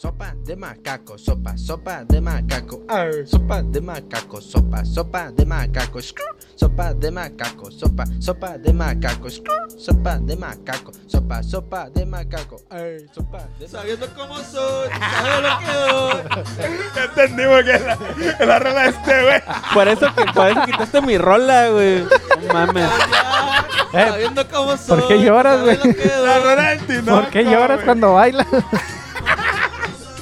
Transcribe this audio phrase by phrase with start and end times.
[0.00, 2.80] Sopa de macaco, sopa, sopa de macaco.
[2.88, 6.00] Arr, sopa de macaco, sopa, sopa de macaco.
[6.00, 6.24] Screw,
[6.56, 9.28] sopa de macaco, sopa, sopa de macaco.
[9.28, 12.56] Screw, sopa de macaco, sopa, sopa de macaco.
[12.70, 16.44] Arr, sopa de Sabiendo cómo soy, sabiendo lo que doy.
[17.04, 17.98] Entendimos que es la,
[18.40, 19.42] es la rola de este, güey.
[19.74, 22.04] Por eso, que, por eso quitaste mi rola, güey.
[22.46, 22.88] No mames.
[23.92, 24.98] Sabiendo cómo soy.
[24.98, 25.78] ¿por qué lloras, güey?
[26.24, 28.46] La rola del Tinoco, ¿Por qué lloras cuando bailas?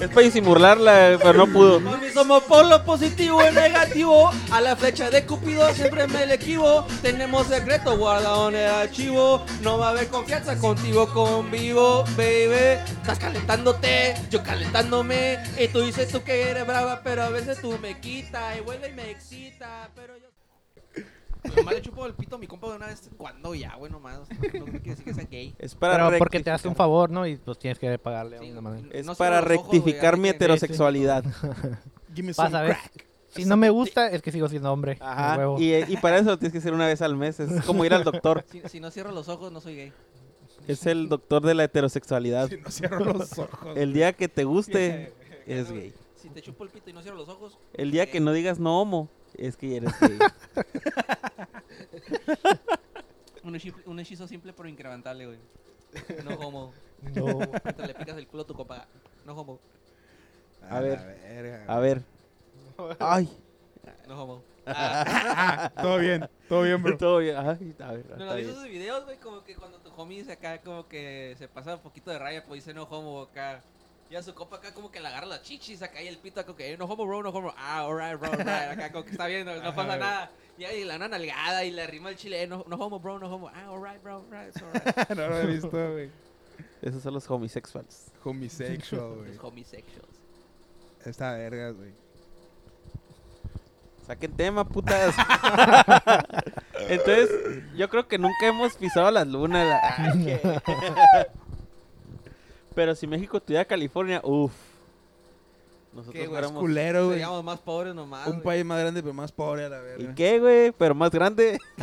[0.00, 1.80] Es para disimularla, pero no pudo.
[1.80, 4.30] Mami, somos polo positivo y negativo.
[4.52, 6.86] A la flecha de Cupido siempre me le equivo.
[7.02, 9.44] Tenemos secreto guardado en el archivo.
[9.62, 12.80] No va a haber confianza contigo convivo, baby.
[13.00, 15.38] Estás calentándote, yo calentándome.
[15.58, 18.56] Y tú dices tú que eres brava, pero a veces tú me quitas.
[18.56, 19.90] Y vuelve y me excita.
[21.56, 23.08] Nomás le chupo el pito a mi compa de una vez.
[23.16, 23.90] ¿Cuándo ya, güey?
[23.90, 24.20] Nomás.
[24.20, 25.54] No quiere decir que sea gay.
[25.58, 27.26] Es para Pero porque te hace un rectificar- favor, ¿no?
[27.26, 28.88] Y pues tienes que pagarle a Sí, una manera.
[28.92, 31.24] Es no para ojos, rectificar mi heterosexualidad.
[32.14, 32.76] Give me some Vas a ver.
[32.76, 33.06] crack.
[33.28, 34.96] Si no me gusta, es que sigo siendo hombre.
[35.00, 35.36] Ajá.
[35.36, 35.60] huevo.
[35.60, 37.38] Y, y para eso tienes que ser una vez al mes.
[37.40, 38.44] Es como ir al doctor.
[38.50, 39.92] Si, si no cierro los ojos, no soy gay.
[40.66, 42.48] Es el doctor de la heterosexualidad.
[42.48, 43.76] Si no cierro los ojos.
[43.76, 45.12] El día que te guste,
[45.46, 45.92] es gay.
[46.16, 47.58] Si te chupo el pito y no cierro los ojos.
[47.74, 50.18] El día que no digas no homo, es que eres gay.
[53.44, 55.38] Un, hechi- un hechizo simple pero incrementable, güey.
[56.24, 56.72] No homo.
[57.14, 57.24] No.
[57.38, 58.86] Mientras le picas el culo a tu copa.
[59.24, 59.60] No homo.
[60.68, 60.98] A ver.
[60.98, 61.64] verga.
[61.72, 62.02] A ver.
[62.98, 63.28] Ay.
[64.06, 64.42] No homo.
[64.66, 66.98] Ah, todo bien, todo bien, bro.
[66.98, 67.36] Todo bien.
[67.38, 68.18] Ay, a ver.
[68.18, 69.16] ¿No lo esos videos, güey?
[69.18, 72.44] Como que cuando tu homie se acá, como que se pasa un poquito de raya,
[72.44, 73.62] pues dice no homo acá.
[74.10, 76.44] Y a su copa acá como que le agarra las chichis acá y el pito
[76.44, 77.54] como que "Eh, no homo, bro, no homo.
[77.56, 78.72] Ah, alright, bro, alright.
[78.72, 80.30] Acá como que está bien, no, no pasa nada.
[80.58, 82.42] Y ahí la una nalgada y le arrima el chile.
[82.42, 83.48] "Eh, no, no homo, bro, no homo.
[83.54, 85.08] Ah, alright, bro, alright, it's alright.
[85.16, 86.10] no lo he visto, güey.
[86.82, 88.10] Esos son los homosexuals.
[88.24, 89.28] Homosexual, güey.
[89.34, 90.08] Los homosexuals.
[91.04, 91.92] Esta verga, güey.
[94.06, 95.14] Saquen tema, putas.
[96.88, 97.30] Entonces,
[97.76, 99.66] yo creo que nunca hemos pisado las lunas.
[99.68, 101.26] la- qué-
[102.74, 104.52] Pero si México tuviera California, uff.
[105.98, 106.40] Nosotros ¿Qué, güey?
[106.40, 106.60] fuéramos...
[106.60, 107.12] Culero, güey.
[107.18, 108.26] Seríamos más pobres nomás.
[108.26, 108.44] Un güey.
[108.44, 110.14] país más grande, pero más pobre a la ¿Y verga.
[110.14, 110.72] qué, güey?
[110.72, 111.58] Pero más grande.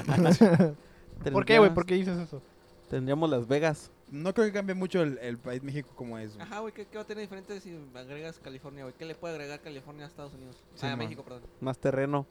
[1.31, 1.69] ¿Por qué, güey?
[1.69, 2.41] Tendríamos- ¿Por qué dices eso?
[2.89, 3.91] Tendríamos Las Vegas.
[4.11, 6.45] No creo que cambie mucho el, el país México como es, güey.
[6.45, 8.93] Ajá, güey, ¿qué, ¿qué va a tener diferente si agregas California, güey?
[8.97, 10.55] ¿Qué le puede agregar California a Estados Unidos?
[10.75, 10.99] Sí, ah, a man.
[10.99, 11.41] México, perdón.
[11.59, 12.25] Más terreno.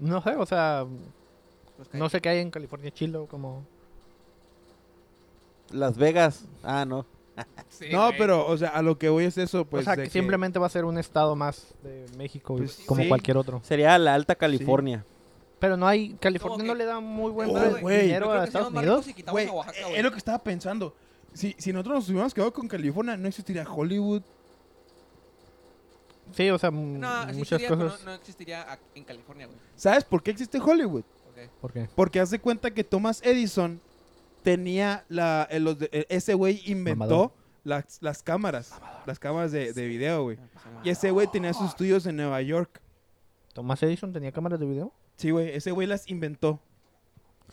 [0.00, 0.84] No sé, o sea,
[1.76, 1.98] Pues, ¿qué?
[1.98, 3.64] no sé qué hay en California chilo, como...
[5.70, 6.44] Las Vegas.
[6.62, 7.06] Ah, no.
[7.68, 8.18] Sí, No, güey.
[8.18, 9.82] pero, o sea, a lo que voy es eso, pues.
[9.82, 13.08] o sea, que simplemente va a ser un estado más de México, Pues, como sí.
[13.08, 13.60] cualquier otro.
[13.64, 15.04] Sería la Alta California.
[15.58, 16.14] Pero no hay...
[16.20, 19.06] California ¿Cómo no le da muy buen Oh, dinero a Estados Unidos.
[19.30, 19.96] Güey, a Oaxaca, güey.
[19.96, 20.94] es lo que estaba pensando.
[21.32, 24.22] Si, si nosotros nos hubiéramos quedado con California, no existiría Hollywood.
[26.34, 28.00] Sí, o sea, No, muchas cosas.
[28.00, 29.58] no, no existiría en California, güey.
[29.76, 31.04] ¿Sabes por qué existe Hollywood?
[31.30, 31.50] Ok.
[31.60, 31.88] ¿Por qué?
[31.94, 33.80] Porque hace cuenta que Thomas Edison
[34.42, 35.46] tenía la.
[35.50, 38.80] el- los de- el- ese güey inventó las, las cámaras.
[39.06, 40.38] Las cámaras de, de video, güey.
[40.84, 42.80] Y ese güey tenía sus estudios en Nueva York.
[43.52, 44.92] ¿Thomas Edison tenía cámaras de video?
[45.16, 45.50] Sí, güey.
[45.50, 46.60] Ese güey las inventó.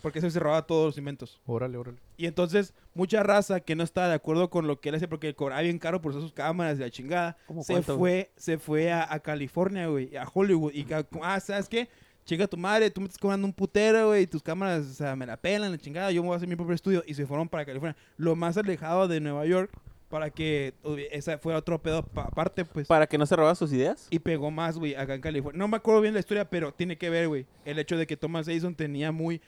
[0.01, 1.41] Porque se robaba todos los inventos.
[1.45, 1.97] Órale, órale.
[2.15, 5.35] Y entonces, mucha raza que no estaba de acuerdo con lo que él hacía, porque
[5.35, 8.57] cobraba bien caro por usar sus cámaras y la chingada, ¿Cómo se cuánto, fue, se
[8.57, 10.71] fue a, a California, güey, a Hollywood.
[10.73, 10.87] Y,
[11.21, 11.89] ah, ¿sabes qué?
[12.29, 15.15] Chica tu madre, tú me estás cobrando un putero, güey, y tus cámaras, o sea,
[15.15, 17.03] me la pelan, la chingada, yo me voy a hacer mi propio estudio.
[17.07, 19.71] Y se fueron para California, lo más alejado de Nueva York,
[20.09, 20.75] para que
[21.11, 22.87] esa fuera otro pedo pa- aparte, pues.
[22.87, 24.07] Para que no se roba sus ideas.
[24.11, 25.57] Y pegó más, güey, acá en California.
[25.57, 27.47] No me acuerdo bien la historia, pero tiene que ver, güey.
[27.65, 29.41] El hecho de que Thomas Edison tenía muy,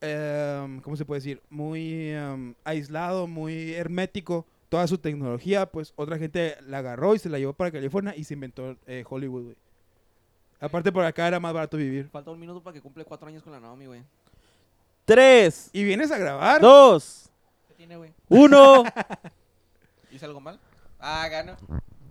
[0.00, 1.42] em, ¿cómo se puede decir?
[1.50, 5.66] Muy em, aislado, muy hermético toda su tecnología.
[5.66, 9.04] Pues otra gente la agarró y se la llevó para California y se inventó eh,
[9.08, 9.56] Hollywood, güey.
[10.64, 12.08] Aparte por acá era más barato vivir.
[12.08, 14.02] Falta un minuto para que cumple cuatro años con la Naomi, güey.
[15.04, 16.60] Tres, ¿Y vienes a grabar?
[16.62, 17.28] dos,
[17.68, 18.14] ¿Qué tiene, güey?
[18.30, 18.84] uno.
[20.10, 20.58] ¿Hice algo mal?
[20.98, 21.56] Ah, gano.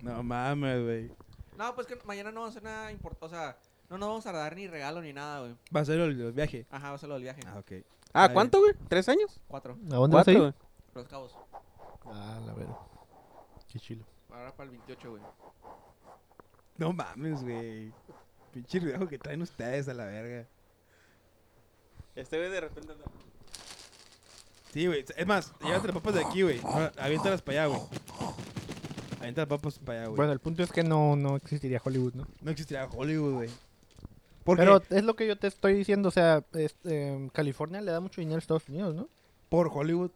[0.02, 1.12] No mames, güey.
[1.58, 3.26] No, pues que mañana no vamos a hacer nada importante.
[3.26, 3.58] O sea,
[3.90, 5.56] no nos vamos a dar ni regalo ni nada, güey.
[5.76, 6.68] Va a ser el, el viaje.
[6.70, 7.42] Ajá, va a ser lo del viaje.
[7.48, 7.72] Ah, ok.
[8.14, 8.74] Ah, ¿cuánto, güey?
[8.88, 9.40] ¿Tres años?
[9.48, 9.74] Cuatro.
[9.92, 10.40] ¿A dónde vas a Cuatro, ir?
[10.40, 10.54] güey.
[10.94, 11.36] Los cabos.
[12.06, 12.78] Ah, la verdad.
[13.72, 14.06] Qué chilo.
[14.32, 15.24] Ahora para el 28, güey.
[16.78, 17.92] No mames, güey.
[18.54, 20.46] Pinche viejo que traen ustedes a la verga.
[22.16, 23.06] Este güey de repente anda-
[24.72, 25.04] Sí, güey.
[25.16, 26.60] Es más, llévate las papas de aquí, güey.
[26.98, 27.82] Aviéntalas para allá, güey.
[29.20, 30.18] Avienta las papas para allá, güey.
[30.18, 32.28] Bueno, el punto es que no, no existiría Hollywood, ¿no?
[32.42, 33.50] No existiría Hollywood, güey.
[34.46, 38.00] Pero es lo que yo te estoy diciendo, o sea, es- em, California le da
[38.00, 39.08] mucho dinero a Estados Unidos, ¿no?
[39.50, 40.10] por Hollywood.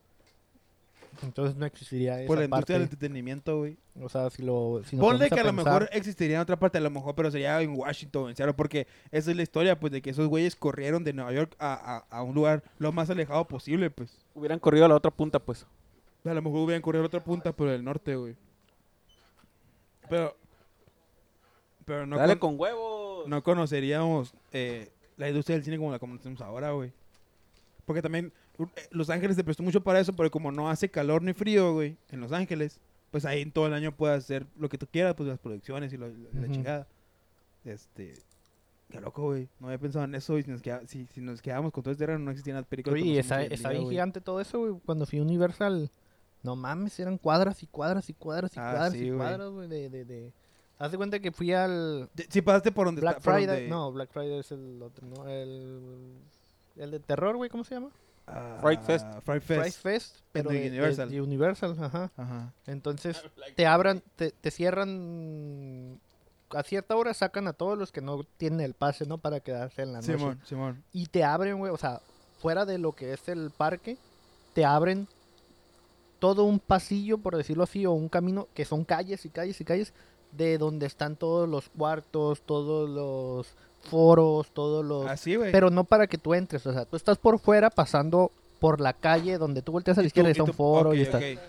[1.24, 3.78] Entonces no existiría esa Por la industria del entretenimiento, güey.
[4.02, 4.82] O sea, si lo...
[4.86, 7.32] Si Ponle que a lo pensar- mejor existiría en otra parte, a lo mejor, pero
[7.32, 10.56] sería en Washington, en Seattle, porque esa es la historia, pues, de que esos güeyes
[10.56, 11.74] corrieron de Nueva York a,
[12.10, 14.18] a- a un lugar lo más alejado posible, pues.
[14.36, 15.66] Hubieran corrido a la otra punta, pues.
[16.26, 18.36] A lo mejor hubieran corrido a la otra punta, pero del norte, güey.
[20.10, 20.36] Pero...
[21.86, 23.28] Pero no, Dale con- con huevos.
[23.28, 26.92] no conoceríamos eh, la industria del cine como la conocemos ahora, güey.
[27.86, 28.34] Porque también
[28.92, 31.96] Los Ángeles se prestó mucho para eso, pero como no hace calor ni frío, güey,
[32.12, 32.80] en Los Ángeles,
[33.12, 35.94] pues ahí en todo el año puedes hacer lo que tú quieras, pues las producciones
[35.94, 36.88] y lo- la chingada.
[37.66, 38.14] Este...
[38.90, 39.50] Qué loco, güey.
[39.60, 41.92] No había pensado en eso y si nos, queda- si, si nos quedábamos con todo
[41.92, 43.00] este terreno no existían las películas.
[43.02, 44.80] Oye, y está, está bien gigante todo eso, güey.
[44.86, 45.90] Cuando fui a Universal,
[46.42, 49.68] no mames, eran cuadras y cuadras y cuadras y Ah, cuadras sí, y cuadras, güey,
[49.68, 50.34] de, de, de...
[50.80, 53.30] Haz de cuenta que fui al De- Sí, pasaste por donde Black está.
[53.30, 53.56] por Friday.
[53.64, 55.28] donde- No, Black Friday es el otro, ¿no?
[55.28, 56.14] El,
[56.78, 57.90] el de terror, güey, ¿cómo se llama?
[58.62, 59.06] Fright Fest.
[59.24, 59.82] Fright Fright Fest.
[59.82, 61.10] Fest, pero de- Universal.
[61.10, 62.12] de Universal, ajá.
[62.18, 62.54] Ajá.
[62.66, 63.22] Entonces,
[63.56, 66.00] te abran, te, te cierran
[66.52, 69.18] a cierta hora sacan a todos los que no tienen el pase, ¿no?
[69.18, 70.18] Para quedarse en la noche.
[70.18, 70.84] Simón, Simón.
[70.94, 72.02] Y te abren, güey, o sea,
[72.40, 73.98] fuera de lo que es el parque,
[74.54, 75.08] te abren
[76.20, 79.66] todo un pasillo, por decirlo así, o un camino, que son calles y calles y
[79.66, 79.94] calles,
[80.32, 83.48] de donde están todos los cuartos, todos los
[83.88, 85.06] foros, todos los...
[85.08, 85.52] Así, güey.
[85.52, 88.94] Pero no para que tú entres, o sea, tú estás por fuera pasando por la
[88.94, 91.02] calle donde tú volteas a la izquierda y tú- está y un tú- foro y
[91.02, 91.18] ok, está...
[91.18, 91.40] ok.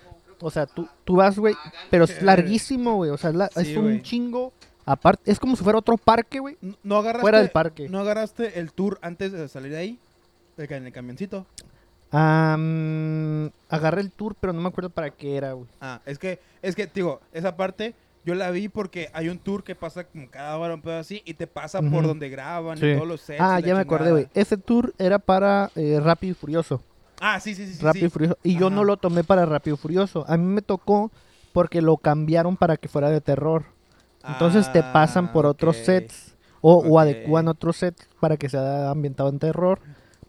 [0.41, 1.55] O sea, tú, tú vas, güey,
[1.91, 4.53] pero es larguísimo, güey, o sea, es la- Sí, es un chingo...
[4.87, 7.89] Aparte, es como si fuera otro parque, güey, ¿No agarraste, fuera del parque.
[7.91, 9.99] ¿No agarraste el tour antes de salir de ahí?
[10.57, 11.45] En el camioncito.
[12.11, 15.69] Am, agarré el tour, pero no me acuerdo para qué era, güey.
[15.81, 19.65] Ah, es que, es que, digo, esa parte yo la vi porque hay un tour
[19.65, 22.87] que pasa como cada hora un pedo así y te pasa por donde graban Sí.
[22.87, 23.41] y todos los sets.
[23.41, 24.29] Ah, ya me acordé, güey.
[24.35, 26.83] Ese tour era para eh, Rápido y Furioso.
[27.21, 27.75] Ah, sí, sí, sí.
[27.75, 28.11] sí, Rápido y.
[28.11, 28.39] Furioso.
[28.43, 30.25] Y yo no lo tomé para Rápido y Furioso.
[30.29, 31.11] A mí me tocó
[31.53, 33.65] porque lo cambiaron para que fuera de terror.
[34.27, 37.01] Entonces te pasan por Ah, otros sets o, o Ok.
[37.01, 39.81] adecúan otros sets para que sea ambientado en terror.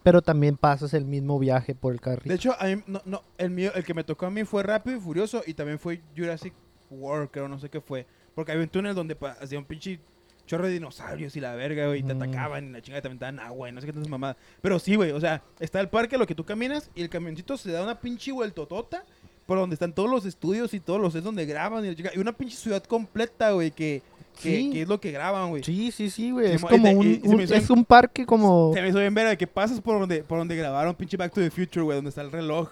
[0.01, 2.29] Pero también pasas el mismo viaje por el carril.
[2.29, 4.63] De hecho, a mí, no, no, el mío, el que me tocó a mí fue
[4.63, 6.53] Rápido y Furioso y también fue Jurassic
[6.89, 8.05] World, creo, no sé qué fue.
[8.35, 9.99] Porque había un túnel donde hacía un pinche
[10.45, 12.23] chorro de dinosaurios y la verga, güey, y te Mm.
[12.23, 14.35] atacaban y la chingada también te daban agua y no sé qué tantas mamadas.
[14.61, 17.55] Pero sí, güey, o sea, está el parque, lo que tú caminas y el camioncito
[17.57, 19.03] se da una pinche vueltotota
[19.45, 22.19] por donde están todos los estudios y todos los sets donde graban y, la y
[22.19, 24.01] una pinche ciudad completa, güey, que,
[24.41, 24.69] que, Sí.
[24.71, 25.63] que es lo que graban, güey.
[25.63, 26.53] Sí, sí, sí, güey.
[26.53, 27.13] Es como un, y-
[27.43, 28.71] es bien- un parque como...
[28.73, 31.41] Se me hizo bien ver que pasas por donde, por donde grabaron pinche Back to
[31.41, 32.69] the Future, güey, donde está el reloj.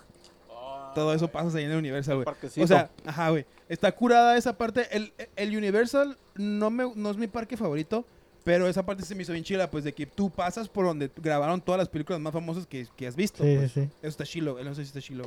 [0.98, 2.64] Todo eso pasas ahí en el Universal, güey.
[2.64, 3.46] O sea, ajá, güey.
[3.70, 4.88] Está curada esa parte.
[4.90, 8.04] El, el Universal no, me, no es mi parque favorito,
[8.44, 11.12] pero esa parte se me hizo bien chila, pues de que tú pasas por donde
[11.18, 13.44] grabaron todas las películas más famosas que, que has visto.
[13.44, 13.72] Sí, pues.
[13.74, 13.90] sí, sí.
[14.00, 14.66] Eso está chilo, güey.
[14.66, 15.26] No sé si está chilo,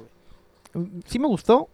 [0.75, 0.91] güey.
[1.07, 1.69] Sí me gustó.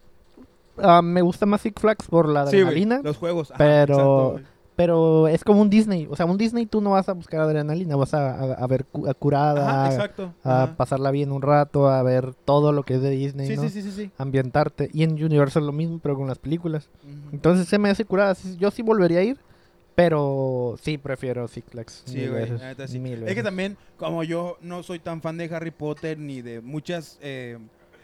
[0.77, 3.01] Ah, me gusta más Six Flags por la Sí, adrenalina.
[3.03, 3.51] Los juegos.
[3.51, 4.56] ajá, pero- exacto.
[4.77, 6.07] Pero es como un Disney.
[6.11, 7.97] O sea, un Disney tú no vas a buscar adrenalina.
[7.97, 10.11] Vas a, a- a ver cu- a curada, Ajá,
[10.45, 13.63] a- pasarla bien un rato, a ver todo lo que es de Disney, Sí, ¿no?
[13.63, 14.11] sí, sí, sí, sí.
[14.19, 14.91] Ambientarte.
[14.93, 16.91] Y en Universal lo mismo, pero con las películas.
[17.33, 18.37] Entonces se me hace curada.
[18.59, 19.39] Yo sí volvería a ir.
[19.95, 22.03] Pero sí prefiero Six Flags.
[22.05, 22.47] Sí, mil güey,
[22.87, 23.01] sí.
[23.27, 27.19] Es que también, como yo no soy tan fan de Harry Potter ni de muchas
[27.23, 27.57] eh,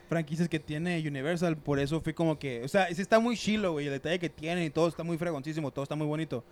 [0.08, 3.72] franquicias que tiene Universal, por eso fui como que, o sea, sí está muy chilo,
[3.72, 6.42] güey, el detalle que tiene y todo está muy fregoncísimo, todo está muy bonito,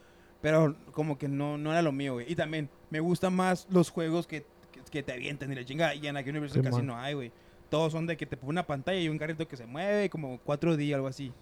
[0.40, 2.30] pero como que no, no era lo mío, güey.
[2.30, 5.94] Y también me gustan más los juegos que, que, que te avientan y la chinga,
[5.94, 6.86] y en aquí Universal Sí, casi man.
[6.86, 7.32] no hay, güey.
[7.68, 10.40] Todos son de que te pone una pantalla y un carrito que se mueve, como
[10.44, 11.32] 4D, algo así.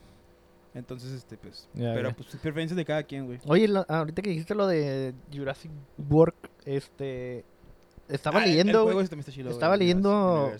[0.75, 2.15] Entonces, este, pues, Ya, pero ya.
[2.17, 3.39] pues preferencias de cada quien, güey.
[3.47, 5.71] Oye, lo- ahorita que dijiste lo de Jurassic
[6.11, 6.35] World,
[6.67, 7.45] este...
[8.09, 8.83] Estaba Ah, el- el leyendo...
[8.85, 9.17] juego está
[9.51, 10.53] estaba leyendo-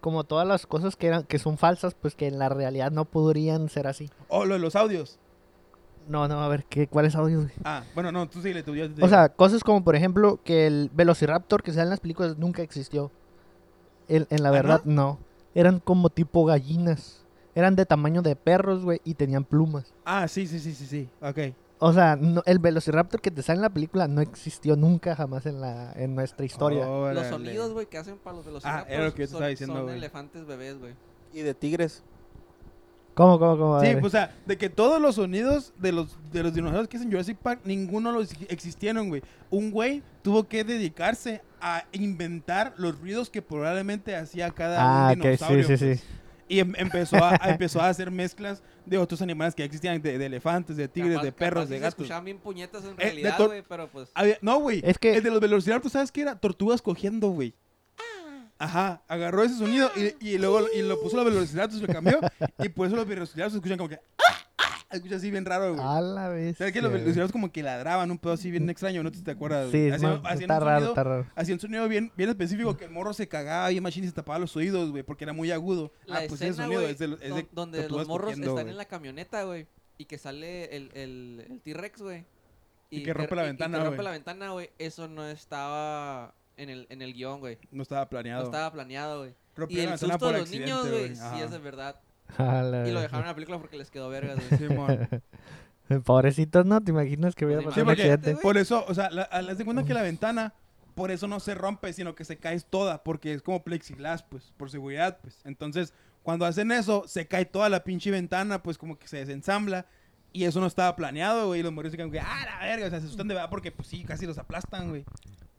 [0.00, 3.04] como todas las cosas que eran que son falsas, pues que en la realidad no
[3.04, 4.08] podrían ser así.
[4.28, 5.18] Oh, lo de los audios.
[6.08, 7.42] No, no, a ver, ¿qué, ¿cuáles audios?
[7.44, 7.54] güey?
[7.64, 10.66] Ah, bueno, no, tú síguele, tú yo te O sea, cosas como por ejemplo que
[10.66, 13.10] el Velociraptor que sale en las películas nunca existió.
[14.08, 15.18] El- en la ¿Ah, verdad, no?
[15.54, 17.24] Eran como tipo gallinas.
[17.54, 19.92] Eran de tamaño de perros, güey, y tenían plumas.
[20.04, 21.08] Ah, sí, sí, sí, sí, sí.
[21.20, 21.54] Ok.
[21.80, 25.44] O sea, no- el Velociraptor que te sale en la película no existió nunca jamás
[25.46, 26.86] en la en nuestra historia.
[26.86, 29.36] Los sonidos, güey, que hacen para los velociraptors Ah, era lo que yo te son,
[29.36, 29.96] estaba diciendo, son güey.
[29.98, 30.94] elefantes bebés, güey.
[31.32, 32.02] Y de tigres.
[33.18, 33.80] ¿Cómo, cómo, cómo?
[33.80, 36.96] Sí, pues, o sea, de que todos los sonidos de los, de los dinosaurios que
[36.96, 39.22] es en Jurassic Park, ninguno los existieron, güey.
[39.50, 45.18] Un güey tuvo que dedicarse a inventar los ruidos que probablemente hacía cada ah, un
[45.20, 45.62] ok, sí, dinosaurio.
[45.64, 46.00] sí, pues.
[46.00, 46.06] sí.
[46.50, 50.16] Y em- empezó a, a- empezó a hacer mezclas de otros animales que existían, de,
[50.16, 51.98] de elefantes, de tigres, Capaz- de perros, capaz de sí se gatos.
[51.98, 54.08] escuchaban bien puñetas en de realidad, güey, pero pues...
[54.14, 54.80] Había- no, güey.
[54.82, 56.36] Es que- El de los velociraptors, ¿sabes qué era?
[56.38, 57.52] Tortugas cogiendo, güey.
[58.58, 61.86] Ajá, agarró ese sonido y, y luego y lo puso a la velocidad, se lo
[61.92, 62.18] cambió.
[62.58, 63.96] y por eso los velociraptors se escuchan como que.
[63.96, 64.34] ¡Ah!
[64.58, 64.74] ¡Ah!
[64.90, 65.86] Escucha así bien raro, güey.
[65.86, 66.56] A la vez.
[66.56, 69.02] ¿Sabes que los velociraptors como que ladraban un pedo así bien extraño?
[69.02, 69.70] ¿No te, te acuerdas?
[69.70, 69.92] Sí, güey?
[69.92, 71.26] Hacían- hacían está raro, sonido- está raro.
[71.36, 74.14] Hacía un sonido bien, bien específico que el morro se cagaba y machine y se
[74.14, 75.92] tapaba los oídos, güey, porque era muy agudo.
[76.06, 78.32] La ah, pues ese escena, sonido güey, es de, es de don- donde los morros
[78.32, 78.68] están güey.
[78.70, 79.66] en la camioneta, güey,
[79.98, 82.24] y que sale el, el, el T-Rex, güey.
[82.90, 84.04] Y que rompe la y- y ventana, que rompe güey.
[84.06, 84.70] la ventana, güey.
[84.78, 87.58] Eso no estaba en el, en el guion, güey.
[87.70, 88.42] No estaba planeado.
[88.42, 89.30] No estaba planeado, güey.
[89.30, 92.00] Y Rompieron el la susto de los niños, güey, sí es de verdad.
[92.38, 94.60] La Y lo dejaron en la película porque les quedó vergas, güey.
[94.60, 95.08] Simón.
[96.04, 96.82] Pobrecitos, ¿no?
[96.82, 98.42] ¿Te imaginas que hubiera pasado un Sí, porque accidente?
[98.42, 100.52] por eso, o sea, la, a- haz de cuenta que la ventana,
[100.94, 104.52] por eso no se rompe, sino que se cae toda, porque es como plexiglas, pues,
[104.56, 105.40] por seguridad, pues.
[105.44, 109.86] Entonces, cuando hacen eso, se cae toda la pinche ventana, pues como que se desensambla.
[110.30, 111.60] Y eso no estaba planeado, güey.
[111.60, 113.72] Y los morros se quedan ah, la verga, o sea, se asustan de verdad porque,
[113.72, 115.06] pues sí, casi los aplastan, güey.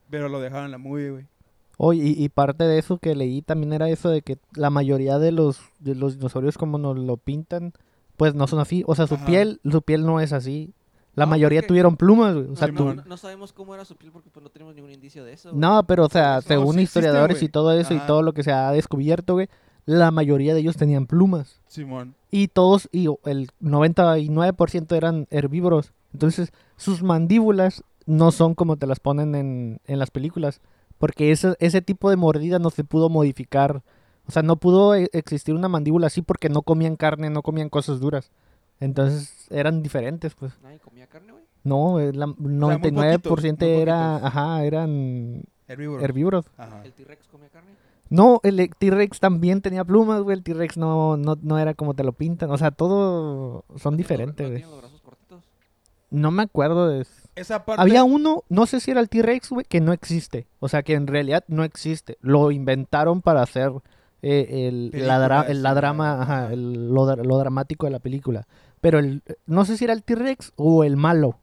[0.10, 1.26] Pero lo dejaron en la movie, güey.
[1.78, 5.18] Oye, y, y parte de eso que leí también era eso de que la mayoría
[5.20, 7.74] de los, de los dinosaurios como nos lo pintan,
[8.18, 8.84] pues no son así.
[8.86, 9.26] O sea, su Ajá.
[9.26, 10.74] piel, su piel no es así.
[11.16, 12.48] La No, mayoría porque- tuvieron plumas, güey.
[12.48, 14.50] O No, sea, no, tú- no- no sabemos cómo era su piel porque pues no
[14.50, 15.50] tenemos ningún indicio de eso.
[15.50, 15.60] güey.
[15.62, 18.44] No, pero o sea, según sí existe, historiadores y todo eso y todo lo que
[18.44, 19.48] se ha descubierto, güey,
[19.86, 21.62] la mayoría de ellos tenían plumas.
[21.68, 22.14] Simón.
[22.30, 25.94] Y todos, y el 99% eran herbívoros.
[26.14, 30.62] Entonces, sus mandíbulas no son como te las ponen en, en las películas.
[30.98, 33.84] Porque ese, ese tipo de mordida no se pudo modificar.
[34.28, 37.70] O sea, no pudo e- existir una mandíbula así porque no comían carne, no comían
[37.70, 38.32] cosas duras.
[38.80, 40.54] Entonces, eran diferentes, pues.
[40.62, 41.44] Nadie comía carne, güey.
[41.64, 44.28] No, el la- muy 99% poquitos, muy era, poquitos.
[44.28, 46.04] ajá, eran Herbívoro.
[46.04, 46.46] herbívoros.
[46.58, 46.82] Ajá.
[46.86, 47.72] ¿El T-Rex comía carne?
[48.10, 50.36] No, el T-Rex también tenía plumas, güey.
[50.38, 52.50] El T-Rex no, no, no era como te lo pintan.
[52.52, 54.62] O sea, todo son ¿No tiene los bra- diferentes, ¿No güey.
[54.62, 55.44] tiene los brazos cortitos?
[56.10, 57.06] No me acuerdo de...
[57.40, 57.82] Esa parte.
[57.82, 60.48] Había uno, no sé si era el T-Rex, güey, que no existe.
[60.60, 62.18] O sea, que en realidad no existe.
[62.22, 63.72] Lo inventaron para hacer
[64.22, 66.44] eh, el, la, dra- el- la drama, ajá.
[66.46, 68.48] ajá, el- lo, lo dramático de la película.
[68.82, 71.38] Pero el, no sé si era el T-Rex o el malo.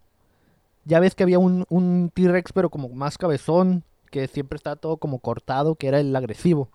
[0.85, 4.99] Ya ves que había un, un T-Rex, pero como más cabezón, que siempre estaba todo
[4.99, 6.69] como cortado, que era el agresivo.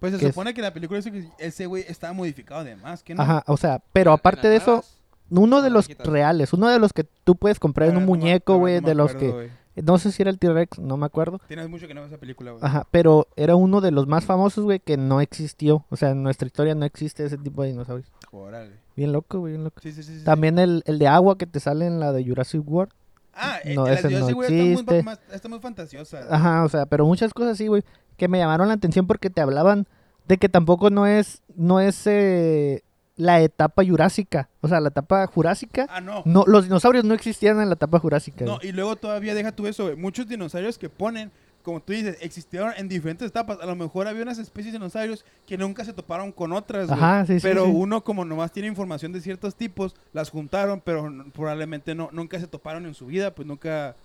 [0.00, 2.76] Pues se que es- supone que la película dice que ese güey estaba modificado de
[2.76, 3.22] más, ¿que no?
[3.22, 4.84] Ajá, o sea, pero ¿En- en aparte de eso?
[5.30, 8.04] Uno de las los reales, uno de los que tú puedes comprar en Ah, un
[8.04, 9.50] no muñeco, no güey, no de los que...
[9.80, 11.40] No sé si era el T-Rex, no me acuerdo.
[11.46, 12.64] Tienes mucho que no ves esa película, güey.
[12.64, 15.84] Ajá, pero era uno de los más famosos, güey, que no existió.
[15.88, 18.10] O sea, en nuestra historia no existe ese tipo de dinosaurios.
[18.32, 18.72] Órale.
[18.96, 19.80] Bien loco, güey, bien loco.
[19.80, 20.18] Sí, sí, sí.
[20.18, 20.24] sí.
[20.24, 22.92] También el, el de agua que te sale en la de Jurassic World.
[23.34, 26.26] Ah, No, eh, la ese de no Jurassic World está muy, más- está muy fantasiosa.
[26.28, 27.84] Ajá, o sea, pero muchas cosas así, güey,
[28.16, 29.86] que me llamaron la atención porque te hablaban
[30.26, 32.82] de que tampoco no es, no es eh,
[33.18, 34.48] la etapa jurásica.
[34.62, 35.86] O sea, la etapa jurásica.
[35.90, 36.22] Ah, no.
[36.24, 38.44] No, los dinosaurios no existían en la etapa jurásica.
[38.46, 38.68] No, güey.
[38.68, 39.96] y luego todavía deja tú eso, güey.
[39.96, 41.30] Muchos dinosaurios que ponen,
[41.62, 43.58] como tú dices, existieron en diferentes etapas.
[43.60, 46.98] A lo mejor había unas especies de dinosaurios que nunca se toparon con otras, güey.
[46.98, 47.72] Ajá, sí, sí, Pero sí.
[47.74, 52.46] uno, como nomás tiene información de ciertos tipos, las juntaron, pero probablemente no, nunca se
[52.46, 53.96] toparon en su vida, pues nunca...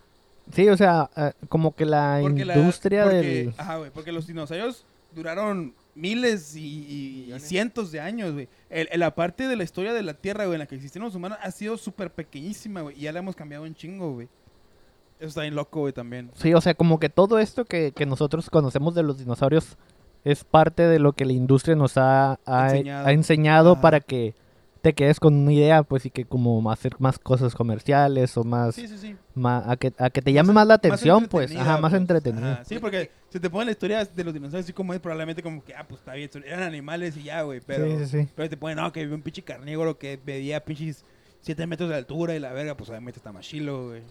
[0.51, 3.53] Sí, o sea, eh, como que la Porque la- industria porque- del...
[3.58, 7.43] Ajá, güey, porque los dinosaurios duraron miles y, y- y Millones.
[7.48, 8.48] cientos de años, güey.
[8.70, 11.05] El- el- la parte de la historia de la Tierra, güey, en la que existieron
[11.05, 12.98] los humanos ha sido súper pequeñísima, güey.
[12.98, 14.27] Y ya la hemos cambiado un chingo, güey.
[15.20, 16.32] Eso está bien loco, güey, también.
[16.36, 19.77] Sí, o sea, como que todo esto que, que nosotros conocemos de los dinosaurios
[20.25, 23.08] es parte de lo que la industria nos ha, ha- Enseñado.
[23.08, 24.34] ha enseñado para que
[24.84, 28.75] te quedes con una idea, pues, y que como hacer más cosas comerciales o más,
[28.75, 29.16] Sí, sí, sí.
[29.34, 32.02] ma- a, que, a que te llame más la atención, pues, entretenida, ajá, más pues.
[32.02, 32.52] entretenido.
[32.52, 35.42] Ajá, Sí, porque si te ponen la historia de los dinosaurios así como es, probablemente
[35.42, 37.62] como que, ah, pues está bien, eran animales y ya, güey.
[37.66, 38.30] Pero, Sí, sí, sí.
[38.36, 41.06] pero te ponen, no, que había un pinche carnívoro que medía pinches
[41.40, 44.02] 7 metros de altura y la verga, pues obviamente está más chilo, güey.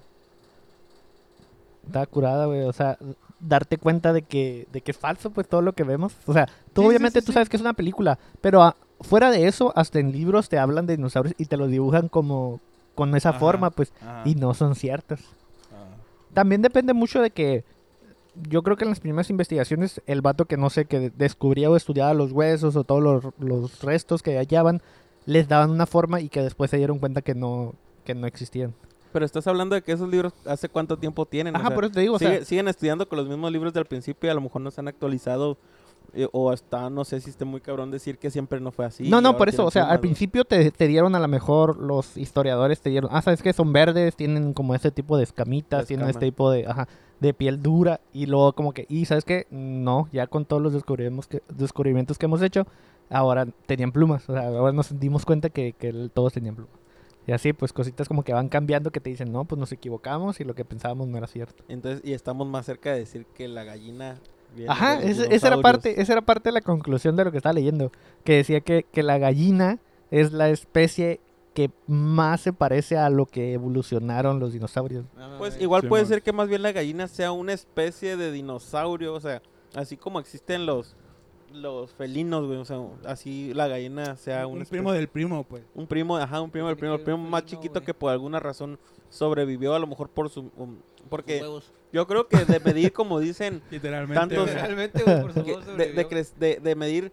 [1.87, 2.97] Está curada, güey, o sea,
[3.41, 6.15] darte cuenta de que, de que es falso, pues, todo lo que vemos.
[6.27, 9.31] O sea, tú Sí, obviamente sí, tú sabes que es una película, pero ah, fuera
[9.31, 12.61] de eso, hasta en libros te hablan de dinosaurios y te los dibujan como
[12.95, 13.39] con esa Ajá.
[13.39, 14.23] forma, pues, Ajá.
[14.25, 15.21] y no son ciertas.
[15.71, 15.87] Ajá.
[16.35, 17.65] También depende mucho de que
[18.49, 21.69] yo creo que en las primeras investigaciones el vato que no sé, que de- descubría
[21.71, 24.81] o estudiaba los huesos o todos los, los restos que hallaban,
[25.27, 28.75] les daban una forma y que después se dieron cuenta que no, que no existían.
[29.13, 31.55] Pero estás hablando de que esos libros hace cuánto tiempo tienen.
[31.55, 33.75] o Ajá, sea, por eso te digo, o sea, siguen estudiando con los mismos libros
[33.75, 35.59] del principio y a lo mejor no se han actualizado.
[36.15, 39.09] Eh, o hasta, no sé si esté muy cabrón decir que siempre no fue así.
[39.09, 42.17] no, no, por eso, o sea, al principio te, te dieron a lo mejor los
[42.17, 46.09] historiadores, te dieron, ah, sabes que son verdes, tienen como ese tipo de escamitas, tienen
[46.09, 46.87] este tipo de, ajá,
[47.21, 50.73] de piel dura, y luego como que, y sabes que, no, ya con todos los
[50.73, 52.67] descubrimientos que, descubrimientos que hemos hecho,
[53.09, 56.83] ahora tenían plumas, o sea, ahora nos dimos cuenta que, que todos tenían plumas.
[57.27, 60.41] Y así, pues cositas como que van cambiando que te dicen, no, pues nos equivocamos
[60.41, 61.63] y lo que pensábamos no era cierto.
[61.69, 64.19] Entonces, y estamos más cerca de decir que la gallina
[64.69, 67.91] Ajá, esa era parte, esa era parte de la conclusión de lo que estaba leyendo.
[68.25, 69.79] Que decía que, que la gallina
[70.11, 71.21] es la especie
[71.55, 75.05] que más se parece a lo que evolucionaron los dinosaurios.
[75.39, 79.15] Pues igual Sí, puede ser que más bien la gallina sea una especie de dinosaurio,
[79.15, 79.43] o sea,
[79.75, 80.97] así como existen los
[81.53, 85.63] los felinos, güey, o sea, así la gallina sea un una primo del primo, pues.
[85.75, 88.79] un primo, ajá, un primo del primo, el primo más chiquito que por alguna razón
[89.11, 90.79] sobrevivió a lo mejor por su um,
[91.11, 91.43] porque
[91.93, 94.15] yo creo que de medir como dicen Literalmente.
[94.37, 96.09] Tantos- güey, por favor, de, de, sobrevivió.
[96.09, 97.13] cre- de- de medir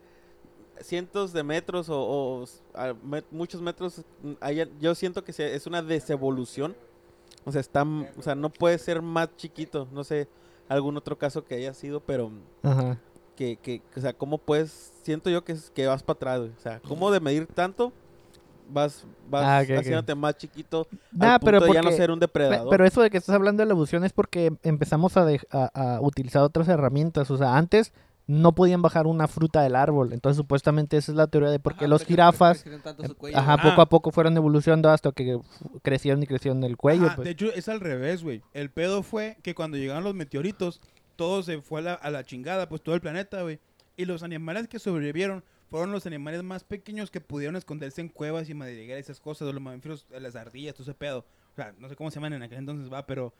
[0.81, 5.33] cientos de metros o, o s- a met- muchos metros, mm, haya- yo siento que
[5.33, 6.75] se- es una desevolución.
[7.45, 7.83] O sea, está,
[8.17, 9.87] o sea, no puede ser más chiquito.
[9.91, 10.27] No sé,
[10.67, 12.31] algún otro caso que haya sido, pero
[12.63, 12.97] Ajá.
[13.35, 14.93] que, que o sea, ¿cómo puedes?
[15.03, 16.51] Siento yo que, es- que vas para atrás, güey.
[16.57, 17.91] O sea, ¿cómo de medir tanto?
[18.71, 22.19] Vas, vas Ah, haciéndote más chiquito Nah, al punto pero de ya no ser un
[22.19, 22.69] depredador.
[22.69, 26.43] Pero eso de que estás hablando de la evolución es porque empezamos a, a utilizar
[26.43, 27.31] otras herramientas.
[27.31, 27.93] O sea, antes
[28.27, 30.13] no podían bajar una fruta del árbol.
[30.13, 33.55] Entonces, supuestamente, esa es la teoría de por qué Ajá, los jirafas, em, cuello, ajá,
[33.55, 33.69] güey.
[33.71, 33.83] poco Ah.
[33.85, 35.39] a poco fueron evolucionando hasta que
[35.81, 37.07] crecieron y crecieron el cuello.
[37.07, 37.25] Ajá, pues.
[37.25, 38.43] De hecho, es al revés, güey.
[38.53, 40.79] El pedo fue que cuando llegaron los meteoritos,
[41.15, 43.59] todo se fue a la, a la chingada, pues todo el planeta, güey.
[43.97, 48.49] Y los animales que sobrevivieron fueron los animales más pequeños que pudieron esconderse en cuevas
[48.49, 51.25] y madrigueras y esas cosas, de los mamíferos, las ardillas, todo ese pedo.
[51.53, 53.33] O sea, no sé cómo se llaman en aquel entonces, va, pero...